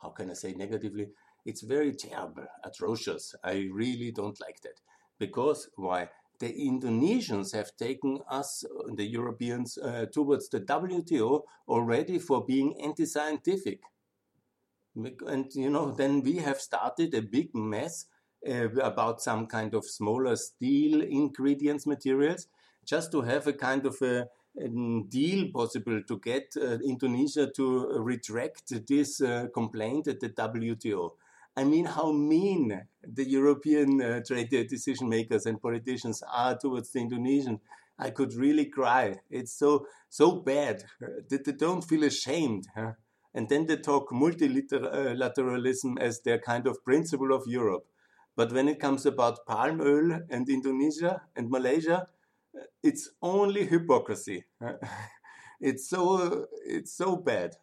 how 0.00 0.10
can 0.10 0.30
I 0.30 0.34
say 0.34 0.52
negatively? 0.52 1.08
It's 1.44 1.62
very 1.62 1.92
terrible, 1.92 2.46
atrocious. 2.64 3.34
I 3.42 3.68
really 3.72 4.12
don't 4.12 4.40
like 4.40 4.60
that. 4.62 4.80
Because 5.18 5.70
why? 5.76 6.08
The 6.38 6.52
Indonesians 6.52 7.52
have 7.52 7.76
taken 7.76 8.20
us, 8.28 8.64
the 8.94 9.04
Europeans, 9.04 9.78
uh, 9.78 10.06
towards 10.12 10.48
the 10.48 10.60
WTO 10.60 11.42
already 11.68 12.18
for 12.18 12.44
being 12.44 12.80
anti 12.82 13.06
scientific. 13.06 13.80
And, 14.94 15.46
you 15.54 15.70
know, 15.70 15.92
then 15.92 16.22
we 16.22 16.36
have 16.36 16.60
started 16.60 17.14
a 17.14 17.22
big 17.22 17.54
mess 17.54 18.06
uh, 18.48 18.68
about 18.80 19.20
some 19.20 19.46
kind 19.46 19.74
of 19.74 19.84
smaller 19.84 20.36
steel 20.36 21.02
ingredients 21.02 21.86
materials 21.86 22.48
just 22.84 23.12
to 23.12 23.22
have 23.22 23.46
a 23.46 23.52
kind 23.52 23.86
of 23.86 23.96
a, 24.02 24.26
a 24.60 24.68
deal 25.08 25.50
possible 25.52 26.02
to 26.02 26.18
get 26.18 26.52
uh, 26.56 26.78
Indonesia 26.84 27.46
to 27.54 27.98
retract 28.00 28.86
this 28.88 29.20
uh, 29.20 29.46
complaint 29.54 30.08
at 30.08 30.20
the 30.20 30.30
WTO. 30.30 31.10
I 31.56 31.64
mean, 31.64 31.84
how 31.84 32.12
mean 32.12 32.82
the 33.02 33.28
European 33.28 34.00
uh, 34.00 34.20
trade 34.26 34.50
decision 34.50 35.08
makers 35.08 35.46
and 35.46 35.60
politicians 35.60 36.22
are 36.32 36.56
towards 36.56 36.90
the 36.92 37.00
Indonesian. 37.00 37.60
I 37.98 38.10
could 38.10 38.34
really 38.34 38.64
cry. 38.66 39.20
It's 39.30 39.52
so 39.52 39.86
so 40.08 40.40
bad 40.40 40.84
that 41.28 41.44
they 41.44 41.52
don't 41.52 41.82
feel 41.82 42.04
ashamed. 42.04 42.68
Huh? 42.74 42.92
And 43.34 43.48
then 43.48 43.66
they 43.66 43.76
talk 43.76 44.10
multilateralism 44.10 45.98
as 46.00 46.20
their 46.22 46.38
kind 46.38 46.66
of 46.66 46.84
principle 46.84 47.32
of 47.32 47.46
Europe. 47.46 47.86
But 48.36 48.52
when 48.52 48.68
it 48.68 48.80
comes 48.80 49.04
about 49.06 49.44
palm 49.46 49.80
oil 49.80 50.20
and 50.30 50.48
Indonesia 50.48 51.22
and 51.36 51.50
Malaysia, 51.50 52.08
it's 52.82 53.10
only 53.20 53.66
hypocrisy. 53.66 54.44
it's 55.60 55.88
so 55.88 56.46
it's 56.64 56.92
so 56.92 57.16
bad. 57.16 57.56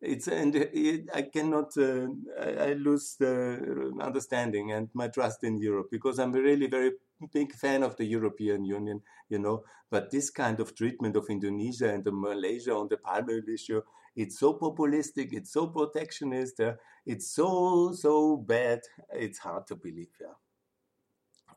It's 0.00 0.26
and 0.26 0.54
it, 0.56 1.08
I 1.14 1.22
cannot 1.22 1.76
uh, 1.78 2.08
I, 2.40 2.70
I, 2.70 2.72
lose 2.72 3.14
the 3.20 3.94
understanding 4.00 4.72
and 4.72 4.88
my 4.94 5.06
trust 5.06 5.44
in 5.44 5.58
Europe 5.58 5.90
because 5.92 6.18
I'm 6.18 6.32
really 6.32 6.66
very 6.66 6.92
big 7.32 7.52
fan 7.52 7.84
of 7.84 7.96
the 7.96 8.04
European 8.04 8.64
Union, 8.64 9.02
you 9.28 9.38
know. 9.38 9.62
But 9.90 10.10
this 10.10 10.28
kind 10.30 10.58
of 10.58 10.74
treatment 10.74 11.14
of 11.14 11.30
Indonesia 11.30 11.94
and 11.94 12.04
Malaysia 12.10 12.74
on 12.74 12.88
the 12.88 12.96
palm 12.96 13.26
oil 13.30 13.42
issue 13.48 13.80
it's 14.14 14.38
so 14.38 14.54
populistic, 14.54 15.32
it's 15.32 15.52
so 15.52 15.66
protectionist, 15.66 16.60
uh, 16.60 16.74
it's 17.06 17.30
so, 17.30 17.92
so 17.92 18.36
bad, 18.36 18.80
it's 19.12 19.38
hard 19.38 19.66
to 19.68 19.76
believe. 19.76 20.10
Yeah. 20.20 20.34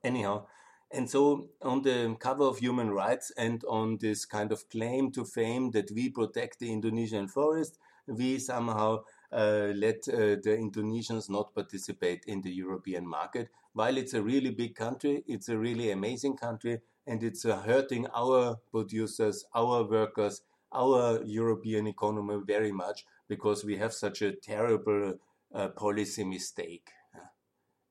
Anyhow, 0.03 0.45
and 0.91 1.09
so 1.09 1.49
on 1.61 1.81
the 1.81 2.15
cover 2.19 2.43
of 2.45 2.59
Human 2.59 2.91
Rights 2.91 3.31
and 3.37 3.63
on 3.67 3.97
this 3.99 4.25
kind 4.25 4.51
of 4.51 4.69
claim 4.69 5.11
to 5.11 5.25
fame 5.25 5.71
that 5.71 5.91
we 5.91 6.09
protect 6.09 6.59
the 6.59 6.71
Indonesian 6.71 7.27
forest, 7.27 7.77
we 8.07 8.37
somehow 8.39 9.03
uh, 9.31 9.71
let 9.75 10.07
uh, 10.07 10.37
the 10.43 10.57
Indonesians 10.57 11.29
not 11.29 11.53
participate 11.55 12.23
in 12.27 12.41
the 12.41 12.51
European 12.51 13.07
market. 13.07 13.49
While 13.73 13.97
it's 13.97 14.13
a 14.13 14.21
really 14.21 14.51
big 14.51 14.75
country, 14.75 15.23
it's 15.27 15.49
a 15.49 15.57
really 15.57 15.91
amazing 15.91 16.37
country, 16.37 16.79
and 17.07 17.21
it's 17.23 17.43
uh, 17.45 17.57
hurting 17.57 18.07
our 18.15 18.57
producers, 18.71 19.43
our 19.53 19.83
workers, 19.83 20.41
our 20.75 21.23
European 21.23 21.87
economy 21.87 22.37
very 22.45 22.71
much 22.71 23.05
because 23.27 23.63
we 23.63 23.77
have 23.77 23.93
such 23.93 24.21
a 24.21 24.33
terrible 24.33 25.15
uh, 25.53 25.69
policy 25.69 26.23
mistake. 26.23 26.89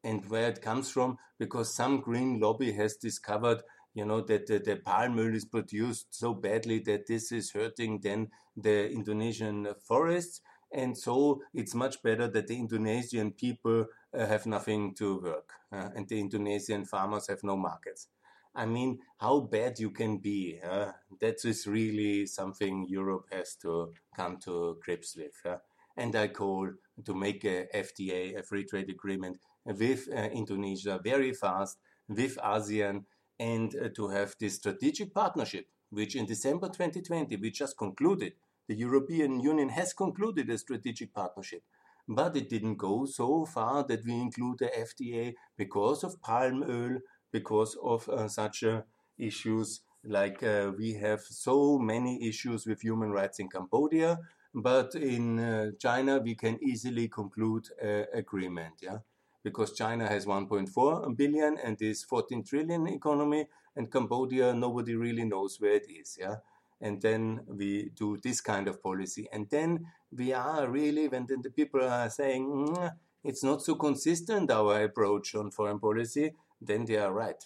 And 0.03 0.29
where 0.29 0.49
it 0.49 0.61
comes 0.61 0.91
from, 0.91 1.17
because 1.39 1.75
some 1.75 2.01
green 2.01 2.39
lobby 2.39 2.73
has 2.73 2.97
discovered, 2.97 3.63
you 3.95 4.05
know, 4.05 4.21
that 4.23 4.47
the, 4.47 4.59
the 4.59 4.77
palm 4.77 5.19
oil 5.19 5.35
is 5.35 5.47
produced 5.47 6.09
so 6.11 6.35
badly 6.35 6.81
that 6.81 7.07
this 7.07 7.33
is 7.33 7.53
hurting 7.53 8.01
then 8.01 8.29
the 8.57 8.91
Indonesian 8.91 9.67
forests. 9.81 10.41
and 10.75 10.99
so 10.99 11.41
it's 11.55 11.75
much 11.75 12.03
better 12.03 12.27
that 12.29 12.49
the 12.49 12.59
Indonesian 12.59 13.31
people 13.33 13.87
uh, 14.13 14.27
have 14.27 14.45
nothing 14.45 14.95
to 14.95 15.21
work 15.21 15.51
uh, 15.73 15.89
and 15.95 16.09
the 16.09 16.19
Indonesian 16.19 16.85
farmers 16.85 17.29
have 17.29 17.43
no 17.45 17.57
markets. 17.57 18.09
I 18.55 18.67
mean, 18.67 19.01
how 19.19 19.41
bad 19.41 19.79
you 19.79 19.91
can 19.91 20.19
be. 20.19 20.61
Uh, 20.63 20.93
that 21.21 21.45
is 21.45 21.67
really 21.67 22.27
something 22.27 22.87
Europe 22.89 23.27
has 23.33 23.57
to 23.63 23.93
come 24.17 24.39
to 24.45 24.79
grips 24.85 25.17
with. 25.17 25.35
Uh, 25.45 25.57
and 25.97 26.15
I 26.15 26.29
call 26.29 26.71
to 27.05 27.15
make 27.15 27.45
a 27.45 27.67
FTA, 27.75 28.39
a 28.39 28.43
free 28.43 28.65
trade 28.65 28.91
agreement, 28.91 29.39
with 29.65 30.09
uh, 30.13 30.29
Indonesia 30.33 31.01
very 31.03 31.33
fast, 31.33 31.79
with 32.09 32.37
ASEAN, 32.39 33.05
and 33.39 33.75
uh, 33.75 33.89
to 33.97 34.09
have 34.09 34.35
this 34.39 34.57
strategic 34.57 35.13
partnership, 35.13 35.67
which 35.91 36.15
in 36.15 36.27
December 36.27 36.69
2020 36.69 37.37
we 37.37 37.51
just 37.51 37.77
concluded. 37.77 38.35
The 38.69 38.77
European 38.77 39.41
Union 39.41 39.69
has 39.71 39.93
concluded 39.93 40.49
a 40.49 40.59
strategic 40.59 41.13
partnership, 41.13 41.63
but 42.09 42.37
it 42.37 42.49
didn't 42.49 42.77
go 42.77 43.05
so 43.05 43.45
far 43.45 43.85
that 43.85 44.05
we 44.05 44.13
include 44.13 44.59
the 44.59 44.69
FTA 44.69 45.35
because 45.57 46.05
of 46.05 46.21
palm 46.23 46.63
oil, 46.63 46.99
because 47.35 47.77
of 47.83 48.09
uh, 48.09 48.29
such 48.29 48.63
uh, 48.63 48.83
issues 49.19 49.81
like 50.05 50.41
uh, 50.45 50.71
we 50.79 50.93
have 50.93 51.21
so 51.21 51.79
many 51.79 52.29
issues 52.29 52.65
with 52.65 52.81
human 52.81 53.11
rights 53.11 53.41
in 53.41 53.49
Cambodia, 53.49 54.21
but 54.55 54.95
in 54.95 55.75
China 55.81 56.21
we 56.23 56.37
can 56.37 56.57
easily 56.63 57.09
conclude 57.09 57.67
an 57.83 58.07
agreement. 58.15 58.75
Yeah, 58.81 58.99
because 59.43 59.73
China 59.73 60.07
has 60.07 60.27
1.4 60.27 61.17
billion 61.17 61.59
and 61.59 61.77
is 61.83 62.05
14 62.05 62.45
trillion 62.45 62.87
economy, 62.87 63.49
and 63.75 63.91
Cambodia 63.91 64.55
nobody 64.55 64.95
really 64.95 65.25
knows 65.25 65.57
where 65.59 65.75
it 65.83 65.87
is. 65.91 66.17
Yeah, 66.21 66.37
and 66.81 67.03
then 67.03 67.41
we 67.49 67.91
do 67.97 68.17
this 68.23 68.41
kind 68.41 68.69
of 68.69 68.81
policy, 68.81 69.27
and 69.33 69.51
then 69.51 69.87
we 70.13 70.33
are 70.33 70.69
really 70.71 71.09
when 71.09 71.27
the 71.27 71.51
people 71.51 71.83
are 71.83 72.11
saying 72.11 72.47
mm, 72.47 72.93
it's 73.25 73.43
not 73.43 73.63
so 73.63 73.75
consistent 73.75 74.51
our 74.51 74.85
approach 74.85 75.35
on 75.35 75.51
foreign 75.51 75.81
policy 75.81 76.33
then 76.61 76.85
they 76.85 76.97
are 76.97 77.13
right. 77.13 77.43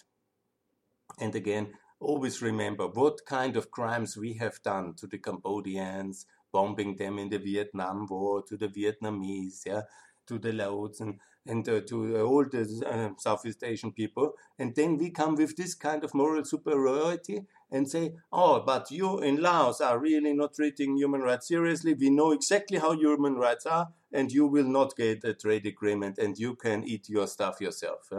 And 1.19 1.35
again, 1.35 1.73
always 1.99 2.41
remember 2.41 2.87
what 2.87 3.25
kind 3.25 3.57
of 3.57 3.71
crimes 3.71 4.15
we 4.15 4.33
have 4.35 4.61
done 4.63 4.93
to 4.95 5.07
the 5.07 5.17
Cambodians, 5.17 6.25
bombing 6.51 6.95
them 6.95 7.19
in 7.19 7.29
the 7.29 7.37
Vietnam 7.37 8.07
War, 8.09 8.43
to 8.43 8.57
the 8.57 8.67
Vietnamese, 8.67 9.65
yeah, 9.65 9.81
to 10.27 10.39
the 10.39 10.53
Laos 10.53 10.99
and, 11.01 11.19
and 11.45 11.67
uh, 11.67 11.81
to 11.81 12.21
all 12.21 12.45
the 12.45 12.83
uh, 12.87 13.19
Southeast 13.19 13.63
Asian 13.63 13.91
people. 13.91 14.33
And 14.57 14.75
then 14.75 14.97
we 14.97 15.09
come 15.09 15.35
with 15.35 15.57
this 15.57 15.75
kind 15.75 16.03
of 16.03 16.13
moral 16.13 16.45
superiority 16.45 17.45
and 17.71 17.89
say, 17.89 18.13
oh, 18.31 18.61
but 18.65 18.89
you 18.91 19.19
in 19.19 19.41
Laos 19.41 19.81
are 19.81 19.99
really 19.99 20.33
not 20.33 20.53
treating 20.53 20.97
human 20.97 21.21
rights 21.21 21.47
seriously. 21.47 21.93
We 21.93 22.09
know 22.09 22.31
exactly 22.31 22.77
how 22.79 22.93
human 22.93 23.35
rights 23.35 23.65
are, 23.65 23.89
and 24.11 24.31
you 24.31 24.47
will 24.47 24.67
not 24.67 24.95
get 24.95 25.23
a 25.23 25.33
trade 25.33 25.65
agreement, 25.65 26.17
and 26.17 26.37
you 26.37 26.55
can 26.55 26.83
eat 26.83 27.09
your 27.09 27.27
stuff 27.27 27.61
yourself. 27.61 28.09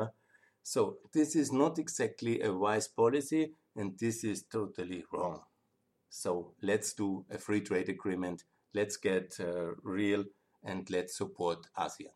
So 0.63 0.99
this 1.13 1.35
is 1.35 1.53
not 1.53 1.79
exactly 1.79 2.41
a 2.43 2.53
wise 2.53 2.89
policy 2.89 3.53
and 3.77 3.99
this 3.99 4.25
is 4.25 4.45
totally 4.45 5.05
wrong. 5.13 5.43
So 6.09 6.55
let's 6.63 6.93
do 6.93 7.25
a 7.31 7.39
free 7.39 7.61
trade 7.61 7.89
agreement. 7.89 8.45
Let's 8.75 8.97
get 8.97 9.37
uh, 9.41 9.75
real 9.83 10.25
and 10.63 10.89
let's 10.91 11.17
support 11.17 11.67
ASEAN. 11.79 12.13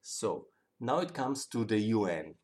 So 0.00 0.46
now 0.78 0.98
it 1.00 1.12
comes 1.12 1.46
to 1.46 1.64
the 1.64 1.78
UN. 1.78 2.36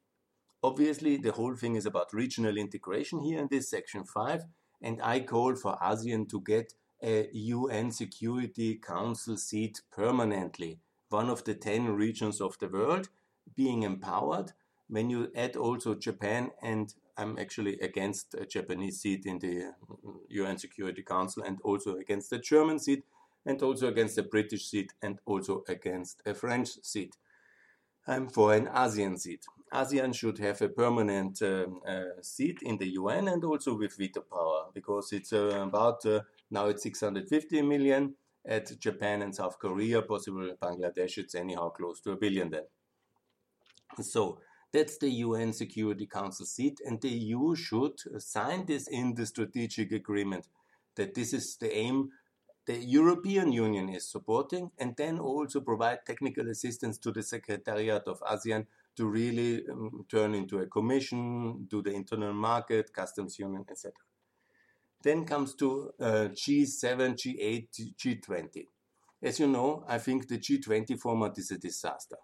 Obviously, 0.62 1.16
the 1.16 1.32
whole 1.32 1.54
thing 1.54 1.76
is 1.76 1.86
about 1.86 2.12
regional 2.12 2.56
integration 2.56 3.20
here 3.20 3.38
in 3.38 3.48
this 3.50 3.70
section 3.70 4.04
5, 4.04 4.44
and 4.82 5.00
I 5.02 5.20
call 5.20 5.54
for 5.54 5.78
ASEAN 5.80 6.28
to 6.30 6.40
get 6.40 6.72
a 7.02 7.28
UN 7.32 7.90
Security 7.92 8.76
Council 8.76 9.36
seat 9.36 9.82
permanently, 9.92 10.80
one 11.08 11.30
of 11.30 11.44
the 11.44 11.54
10 11.54 11.94
regions 11.94 12.40
of 12.40 12.58
the 12.58 12.68
world, 12.68 13.08
being 13.54 13.84
empowered 13.84 14.52
when 14.88 15.10
you 15.10 15.30
add 15.34 15.56
also 15.56 15.94
Japan, 15.94 16.50
and 16.62 16.92
I'm 17.16 17.38
actually 17.38 17.78
against 17.80 18.34
a 18.34 18.46
Japanese 18.46 19.00
seat 19.00 19.26
in 19.26 19.38
the 19.38 19.72
UN 20.28 20.58
Security 20.58 21.02
Council, 21.02 21.42
and 21.42 21.58
also 21.62 21.96
against 21.96 22.30
the 22.30 22.38
German 22.38 22.78
seat, 22.78 23.04
and 23.44 23.62
also 23.62 23.88
against 23.88 24.16
the 24.16 24.22
British 24.22 24.66
seat, 24.66 24.92
and 25.02 25.18
also 25.26 25.64
against 25.68 26.22
a 26.26 26.34
French 26.34 26.68
seat. 26.82 27.16
I'm 28.06 28.28
for 28.28 28.54
an 28.54 28.66
ASEAN 28.66 29.18
seat. 29.18 29.44
ASEAN 29.72 30.14
should 30.14 30.38
have 30.38 30.62
a 30.62 30.68
permanent 30.68 31.42
uh, 31.42 31.66
uh, 31.86 32.22
seat 32.22 32.60
in 32.62 32.78
the 32.78 32.90
UN 32.90 33.26
and 33.28 33.42
also 33.44 33.76
with 33.76 33.96
veto 33.96 34.20
power 34.20 34.66
because 34.72 35.12
it's 35.12 35.32
uh, 35.32 35.60
about 35.60 36.06
uh, 36.06 36.20
now 36.50 36.66
it's 36.66 36.84
650 36.84 37.62
million 37.62 38.14
at 38.46 38.78
Japan 38.78 39.22
and 39.22 39.34
South 39.34 39.58
Korea, 39.58 40.02
possible 40.02 40.54
Bangladesh, 40.62 41.18
it's 41.18 41.34
anyhow 41.34 41.70
close 41.70 42.00
to 42.02 42.12
a 42.12 42.16
billion 42.16 42.50
then. 42.50 42.62
So 44.00 44.38
that's 44.76 44.98
the 44.98 45.08
UN 45.08 45.54
Security 45.54 46.06
Council 46.06 46.44
seat, 46.44 46.82
and 46.84 47.00
the 47.00 47.08
EU 47.08 47.56
should 47.56 47.98
sign 48.18 48.66
this 48.66 48.86
in 48.86 49.14
the 49.14 49.24
strategic 49.24 49.90
agreement 49.90 50.48
that 50.96 51.14
this 51.14 51.32
is 51.32 51.56
the 51.56 51.74
aim 51.74 52.10
the 52.66 52.76
European 52.76 53.52
Union 53.52 53.88
is 53.88 54.10
supporting, 54.10 54.70
and 54.76 54.94
then 54.96 55.18
also 55.18 55.60
provide 55.60 56.04
technical 56.04 56.50
assistance 56.50 56.98
to 56.98 57.10
the 57.10 57.22
Secretariat 57.22 58.02
of 58.06 58.20
ASEAN 58.20 58.66
to 58.96 59.06
really 59.06 59.64
um, 59.70 60.04
turn 60.10 60.34
into 60.34 60.58
a 60.58 60.66
commission, 60.66 61.66
do 61.70 61.80
the 61.80 61.92
internal 61.92 62.34
market, 62.34 62.92
customs 62.92 63.38
union, 63.38 63.64
etc. 63.70 63.92
Then 65.02 65.24
comes 65.24 65.54
to 65.54 65.92
uh, 66.00 66.28
G7, 66.34 67.14
G8, 67.14 67.68
G20. 67.96 68.66
As 69.22 69.38
you 69.38 69.46
know, 69.46 69.84
I 69.88 69.98
think 69.98 70.28
the 70.28 70.38
G20 70.38 70.98
format 71.00 71.38
is 71.38 71.52
a 71.52 71.58
disaster 71.58 72.16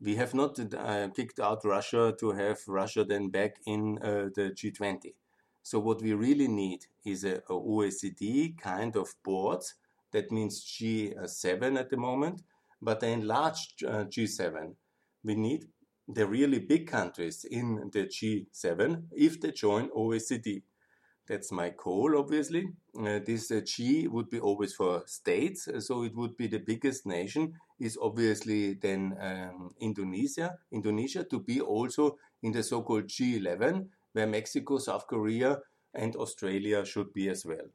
we 0.00 0.16
have 0.16 0.34
not 0.34 0.58
uh, 0.74 1.08
kicked 1.14 1.40
out 1.40 1.64
Russia 1.64 2.14
to 2.18 2.32
have 2.32 2.58
Russia 2.66 3.04
then 3.04 3.28
back 3.28 3.56
in 3.66 3.98
uh, 4.02 4.30
the 4.34 4.50
G20. 4.54 5.14
So 5.62 5.78
what 5.78 6.00
we 6.00 6.14
really 6.14 6.48
need 6.48 6.86
is 7.04 7.24
a, 7.24 7.36
a 7.36 7.52
OECD 7.52 8.58
kind 8.58 8.96
of 8.96 9.14
board. 9.22 9.60
That 10.12 10.32
means 10.32 10.64
G7 10.64 11.78
at 11.78 11.90
the 11.90 11.96
moment, 11.96 12.42
but 12.80 13.00
the 13.00 13.08
enlarged 13.08 13.84
uh, 13.84 14.04
G7. 14.04 14.74
We 15.22 15.34
need 15.34 15.66
the 16.08 16.26
really 16.26 16.58
big 16.58 16.86
countries 16.88 17.44
in 17.48 17.90
the 17.92 18.06
G7 18.06 19.04
if 19.12 19.40
they 19.40 19.52
join 19.52 19.90
OECD. 19.90 20.62
That's 21.30 21.52
my 21.52 21.70
call, 21.70 22.18
obviously. 22.18 22.72
Uh, 22.98 23.20
this 23.24 23.52
uh, 23.52 23.60
G 23.64 24.08
would 24.08 24.28
be 24.30 24.40
always 24.40 24.74
for 24.74 25.04
states, 25.06 25.68
so 25.78 26.02
it 26.02 26.12
would 26.16 26.36
be 26.36 26.48
the 26.48 26.58
biggest 26.58 27.06
nation 27.06 27.54
is 27.78 27.96
obviously 28.02 28.74
then 28.74 29.16
um, 29.20 29.70
Indonesia. 29.78 30.58
Indonesia 30.72 31.22
to 31.22 31.38
be 31.38 31.60
also 31.60 32.18
in 32.42 32.50
the 32.50 32.64
so-called 32.64 33.06
G11, 33.06 33.86
where 34.12 34.26
Mexico, 34.26 34.78
South 34.78 35.06
Korea, 35.06 35.60
and 35.94 36.16
Australia 36.16 36.84
should 36.84 37.12
be 37.12 37.28
as 37.28 37.46
well. 37.46 37.70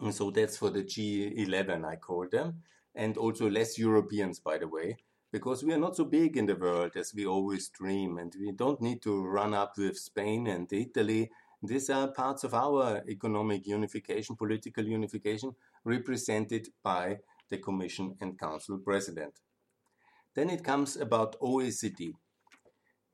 And 0.00 0.12
so 0.12 0.32
that's 0.32 0.56
for 0.56 0.70
the 0.70 0.82
G11, 0.82 1.84
I 1.84 1.94
call 1.94 2.26
them, 2.28 2.64
and 2.96 3.16
also 3.16 3.48
less 3.48 3.78
Europeans, 3.78 4.40
by 4.40 4.58
the 4.58 4.66
way, 4.66 4.96
because 5.30 5.62
we 5.62 5.72
are 5.72 5.78
not 5.78 5.94
so 5.94 6.04
big 6.04 6.36
in 6.36 6.46
the 6.46 6.56
world 6.56 6.96
as 6.96 7.14
we 7.14 7.26
always 7.26 7.68
dream, 7.68 8.18
and 8.18 8.34
we 8.40 8.50
don't 8.50 8.80
need 8.80 9.02
to 9.02 9.24
run 9.24 9.54
up 9.54 9.78
with 9.78 9.96
Spain 9.96 10.48
and 10.48 10.66
Italy 10.72 11.30
these 11.62 11.90
are 11.90 12.08
parts 12.08 12.44
of 12.44 12.54
our 12.54 13.02
economic 13.08 13.66
unification, 13.66 14.36
political 14.36 14.84
unification, 14.84 15.54
represented 15.84 16.68
by 16.82 17.18
the 17.50 17.58
Commission 17.58 18.16
and 18.20 18.38
Council 18.38 18.78
President. 18.78 19.40
Then 20.34 20.50
it 20.50 20.62
comes 20.62 20.96
about 20.96 21.40
OECD. 21.40 22.12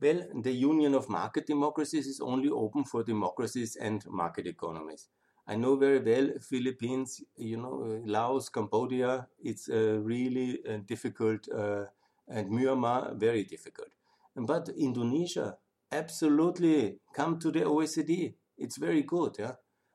Well, 0.00 0.26
the 0.42 0.52
Union 0.52 0.94
of 0.94 1.09
Market 1.09 1.46
Democracies 1.46 2.07
is 2.07 2.20
only 2.20 2.50
open 2.50 2.85
for 2.85 3.02
democracies 3.02 3.76
and 3.76 4.04
market 4.09 4.46
economies. 4.46 5.09
I 5.46 5.57
know 5.57 5.76
very 5.76 6.00
well 6.00 6.33
Philippines, 6.40 7.22
you 7.37 7.57
know, 7.57 8.02
Laos, 8.04 8.48
Cambodia, 8.48 9.26
it's 9.42 9.68
uh, 9.68 10.00
really 10.02 10.59
uh, 10.68 10.78
difficult, 10.87 11.48
uh, 11.50 11.85
and 12.28 12.50
Myanmar, 12.50 13.14
very 13.16 13.44
difficult. 13.44 13.88
But 14.35 14.70
Indonesia, 14.70 15.57
absolutely 15.94 16.98
come 17.14 17.38
to 17.38 17.50
the 17.50 17.61
OECD. 17.61 18.35
It's 18.59 18.76
very 18.76 19.02
good. 19.02 19.37
Yeah, 19.38 19.54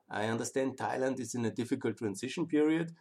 I 0.09 0.25
understand 0.25 0.77
Thailand 0.77 1.19
is 1.19 1.35
in 1.35 1.45
a 1.45 1.51
difficult 1.51 1.97
transition 1.97 2.47
period 2.47 2.91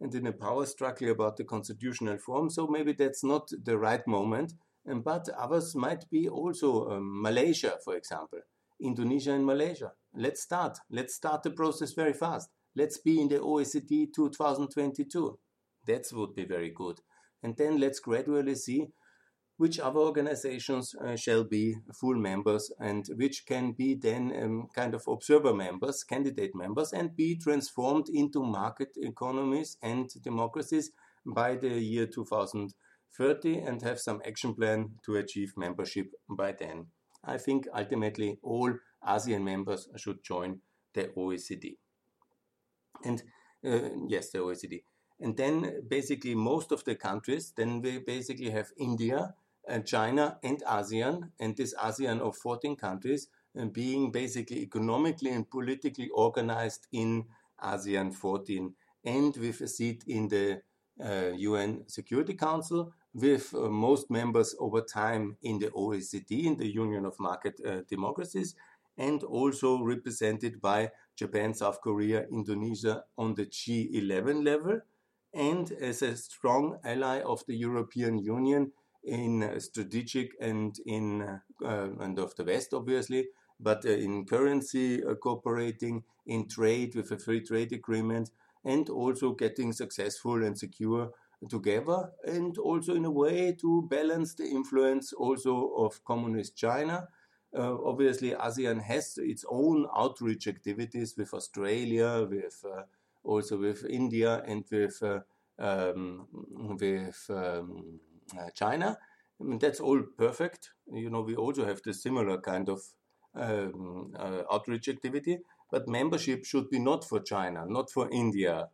and 0.00 0.14
in 0.14 0.26
a 0.26 0.32
power 0.32 0.66
struggle 0.66 1.10
about 1.10 1.36
the 1.36 1.44
constitutional 1.44 2.18
form. 2.18 2.50
So 2.50 2.66
maybe 2.66 2.92
that's 2.92 3.24
not 3.24 3.48
the 3.64 3.78
right 3.78 4.06
moment. 4.06 4.54
And, 4.84 5.04
but 5.04 5.28
others 5.30 5.74
might 5.74 6.08
be 6.10 6.28
also 6.28 6.90
um, 6.90 7.22
Malaysia, 7.22 7.78
for 7.84 7.96
example, 7.96 8.40
Indonesia 8.80 9.32
and 9.32 9.44
Malaysia. 9.44 9.92
Let's 10.14 10.42
start. 10.42 10.78
Let's 10.90 11.14
start 11.14 11.42
the 11.42 11.50
process 11.50 11.92
very 11.92 12.12
fast. 12.12 12.48
Let's 12.74 12.98
be 12.98 13.20
in 13.20 13.28
the 13.28 13.38
OECD 13.38 14.08
2022. 14.14 15.38
That 15.86 16.06
would 16.12 16.34
be 16.34 16.44
very 16.44 16.70
good. 16.70 17.00
And 17.42 17.56
then 17.56 17.80
let's 17.80 18.00
gradually 18.00 18.54
see 18.54 18.88
which 19.58 19.80
other 19.80 19.98
organizations 19.98 20.94
uh, 20.94 21.16
shall 21.16 21.44
be 21.44 21.76
full 21.92 22.14
members 22.14 22.70
and 22.78 23.08
which 23.16 23.44
can 23.44 23.72
be 23.72 23.94
then 23.94 24.32
um, 24.40 24.68
kind 24.74 24.94
of 24.94 25.02
observer 25.08 25.52
members, 25.52 26.04
candidate 26.04 26.54
members, 26.54 26.92
and 26.92 27.16
be 27.16 27.36
transformed 27.36 28.08
into 28.08 28.42
market 28.42 28.90
economies 28.96 29.76
and 29.82 30.08
democracies 30.22 30.92
by 31.26 31.56
the 31.56 31.80
year 31.80 32.06
2030 32.06 33.58
and 33.58 33.82
have 33.82 33.98
some 33.98 34.22
action 34.24 34.54
plan 34.54 34.90
to 35.04 35.16
achieve 35.16 35.52
membership 35.56 36.12
by 36.30 36.52
then. 36.52 36.86
I 37.24 37.36
think 37.36 37.66
ultimately 37.76 38.38
all 38.42 38.72
ASEAN 39.06 39.42
members 39.42 39.88
should 39.96 40.22
join 40.22 40.60
the 40.94 41.10
OECD. 41.16 41.78
And 43.04 43.22
uh, 43.66 43.90
yes, 44.06 44.30
the 44.30 44.38
OECD. 44.38 44.82
And 45.20 45.36
then 45.36 45.82
basically 45.88 46.36
most 46.36 46.70
of 46.70 46.84
the 46.84 46.94
countries, 46.94 47.52
then 47.56 47.82
we 47.82 47.98
basically 47.98 48.50
have 48.50 48.68
India, 48.78 49.34
and 49.68 49.86
China, 49.86 50.38
and 50.42 50.62
ASEAN, 50.64 51.30
and 51.38 51.56
this 51.56 51.74
ASEAN 51.74 52.20
of 52.20 52.36
14 52.36 52.76
countries 52.76 53.28
uh, 53.58 53.66
being 53.66 54.10
basically 54.10 54.62
economically 54.62 55.30
and 55.30 55.48
politically 55.48 56.08
organized 56.14 56.86
in 56.92 57.24
ASEAN 57.62 58.14
14 58.14 58.74
and 59.04 59.36
with 59.36 59.60
a 59.60 59.68
seat 59.68 60.04
in 60.06 60.28
the 60.28 60.60
uh, 61.02 61.30
UN 61.36 61.84
Security 61.86 62.34
Council, 62.34 62.92
with 63.14 63.54
uh, 63.54 63.68
most 63.68 64.10
members 64.10 64.54
over 64.58 64.80
time 64.80 65.36
in 65.42 65.58
the 65.58 65.68
OECD, 65.68 66.44
in 66.44 66.56
the 66.56 66.66
Union 66.66 67.04
of 67.04 67.18
Market 67.18 67.60
uh, 67.64 67.80
Democracies, 67.88 68.54
and 68.96 69.22
also 69.22 69.80
represented 69.82 70.60
by 70.60 70.90
Japan, 71.16 71.54
South 71.54 71.80
Korea, 71.80 72.26
Indonesia 72.30 73.04
on 73.16 73.34
the 73.34 73.46
G11 73.46 74.44
level, 74.44 74.80
and 75.32 75.70
as 75.72 76.02
a 76.02 76.16
strong 76.16 76.78
ally 76.84 77.20
of 77.20 77.44
the 77.46 77.54
European 77.54 78.18
Union 78.18 78.72
in 79.08 79.60
strategic 79.60 80.32
and 80.40 80.78
in 80.86 81.22
uh, 81.22 81.88
and 82.00 82.18
of 82.18 82.34
the 82.36 82.44
West, 82.44 82.74
obviously, 82.74 83.28
but 83.60 83.84
uh, 83.84 83.90
in 83.90 84.24
currency 84.24 85.04
uh, 85.04 85.14
cooperating, 85.14 86.04
in 86.26 86.48
trade 86.48 86.94
with 86.94 87.10
a 87.10 87.18
free 87.18 87.40
trade 87.40 87.72
agreement, 87.72 88.30
and 88.64 88.88
also 88.88 89.32
getting 89.32 89.72
successful 89.72 90.44
and 90.44 90.56
secure 90.58 91.10
together, 91.48 92.10
and 92.24 92.58
also 92.58 92.94
in 92.94 93.04
a 93.04 93.10
way 93.10 93.52
to 93.52 93.86
balance 93.90 94.34
the 94.34 94.44
influence 94.44 95.12
also 95.12 95.72
of 95.76 96.04
communist 96.04 96.56
China. 96.56 97.08
Uh, 97.56 97.76
obviously, 97.84 98.32
ASEAN 98.32 98.82
has 98.82 99.16
its 99.16 99.44
own 99.48 99.86
outreach 99.96 100.46
activities 100.46 101.14
with 101.16 101.32
Australia, 101.32 102.26
with 102.28 102.64
uh, 102.64 102.82
also 103.24 103.58
with 103.58 103.84
India, 103.86 104.42
and 104.46 104.64
with 104.70 105.02
uh, 105.02 105.20
um, 105.58 106.26
with 106.80 107.24
um, 107.30 108.00
China. 108.54 108.98
I 109.40 109.44
mean, 109.44 109.58
that's 109.58 109.80
all 109.80 110.02
perfect. 110.16 110.70
You 110.92 111.10
know, 111.10 111.22
we 111.22 111.36
also 111.36 111.64
have 111.64 111.82
the 111.82 111.94
similar 111.94 112.40
kind 112.40 112.68
of 112.68 112.82
um, 113.34 114.12
uh, 114.18 114.42
outreach 114.50 114.88
activity, 114.88 115.38
but 115.70 115.88
membership 115.88 116.44
should 116.44 116.70
be 116.70 116.78
not 116.78 117.04
for 117.04 117.20
China, 117.20 117.64
not 117.66 117.90
for 117.90 118.08
India, 118.10 118.68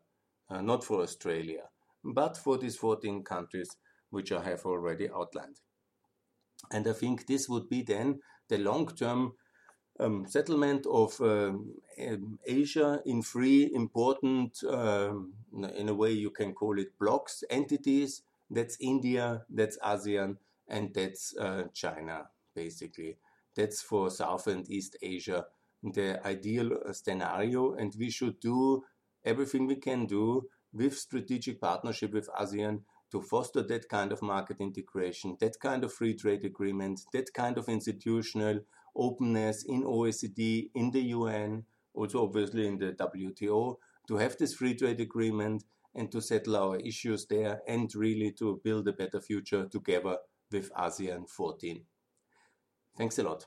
uh, 0.48 0.60
not 0.60 0.84
for 0.84 1.02
Australia, 1.02 1.64
but 2.02 2.36
for 2.36 2.56
these 2.58 2.76
14 2.76 3.22
countries 3.24 3.76
which 4.10 4.30
I 4.30 4.42
have 4.42 4.64
already 4.64 5.08
outlined. 5.10 5.56
And 6.70 6.86
I 6.86 6.92
think 6.92 7.26
this 7.26 7.48
would 7.48 7.68
be 7.68 7.82
then 7.82 8.20
the 8.48 8.58
long 8.58 8.86
term 8.86 9.32
um, 10.00 10.26
settlement 10.26 10.86
of 10.86 11.20
um, 11.20 11.74
Asia 12.46 13.00
in 13.04 13.22
three 13.22 13.70
important, 13.74 14.62
um, 14.68 15.34
in 15.76 15.88
a 15.88 15.94
way 15.94 16.12
you 16.12 16.30
can 16.30 16.52
call 16.52 16.78
it 16.78 16.98
blocks, 16.98 17.44
entities. 17.50 18.22
That's 18.50 18.76
India, 18.80 19.44
that's 19.48 19.78
ASEAN, 19.78 20.36
and 20.68 20.94
that's 20.94 21.36
uh, 21.36 21.64
China, 21.72 22.28
basically. 22.54 23.18
That's 23.56 23.82
for 23.82 24.10
South 24.10 24.46
and 24.46 24.68
East 24.70 24.96
Asia 25.02 25.46
the 25.92 26.26
ideal 26.26 26.72
uh, 26.72 26.92
scenario, 26.92 27.74
and 27.74 27.94
we 27.98 28.10
should 28.10 28.40
do 28.40 28.82
everything 29.24 29.66
we 29.66 29.76
can 29.76 30.06
do 30.06 30.42
with 30.72 30.96
strategic 30.96 31.60
partnership 31.60 32.12
with 32.12 32.28
ASEAN 32.40 32.80
to 33.12 33.20
foster 33.20 33.62
that 33.62 33.88
kind 33.88 34.10
of 34.10 34.22
market 34.22 34.60
integration, 34.60 35.36
that 35.40 35.58
kind 35.60 35.84
of 35.84 35.92
free 35.92 36.14
trade 36.14 36.44
agreement, 36.44 37.00
that 37.12 37.32
kind 37.34 37.58
of 37.58 37.68
institutional 37.68 38.60
openness 38.96 39.64
in 39.64 39.84
OECD, 39.84 40.70
in 40.74 40.90
the 40.90 41.00
UN, 41.00 41.64
also 41.94 42.24
obviously 42.24 42.66
in 42.66 42.78
the 42.78 42.92
WTO, 42.92 43.76
to 44.08 44.16
have 44.16 44.36
this 44.36 44.54
free 44.54 44.74
trade 44.74 45.00
agreement 45.00 45.64
and 45.94 46.10
to 46.12 46.20
settle 46.20 46.56
our 46.56 46.76
issues 46.78 47.26
there 47.26 47.60
and 47.68 47.94
really 47.94 48.32
to 48.32 48.60
build 48.64 48.88
a 48.88 48.92
better 48.92 49.20
future 49.20 49.66
together 49.66 50.18
with 50.50 50.72
ASEAN 50.72 51.28
14. 51.28 51.84
Thanks 52.96 53.18
a 53.18 53.22
lot. 53.22 53.46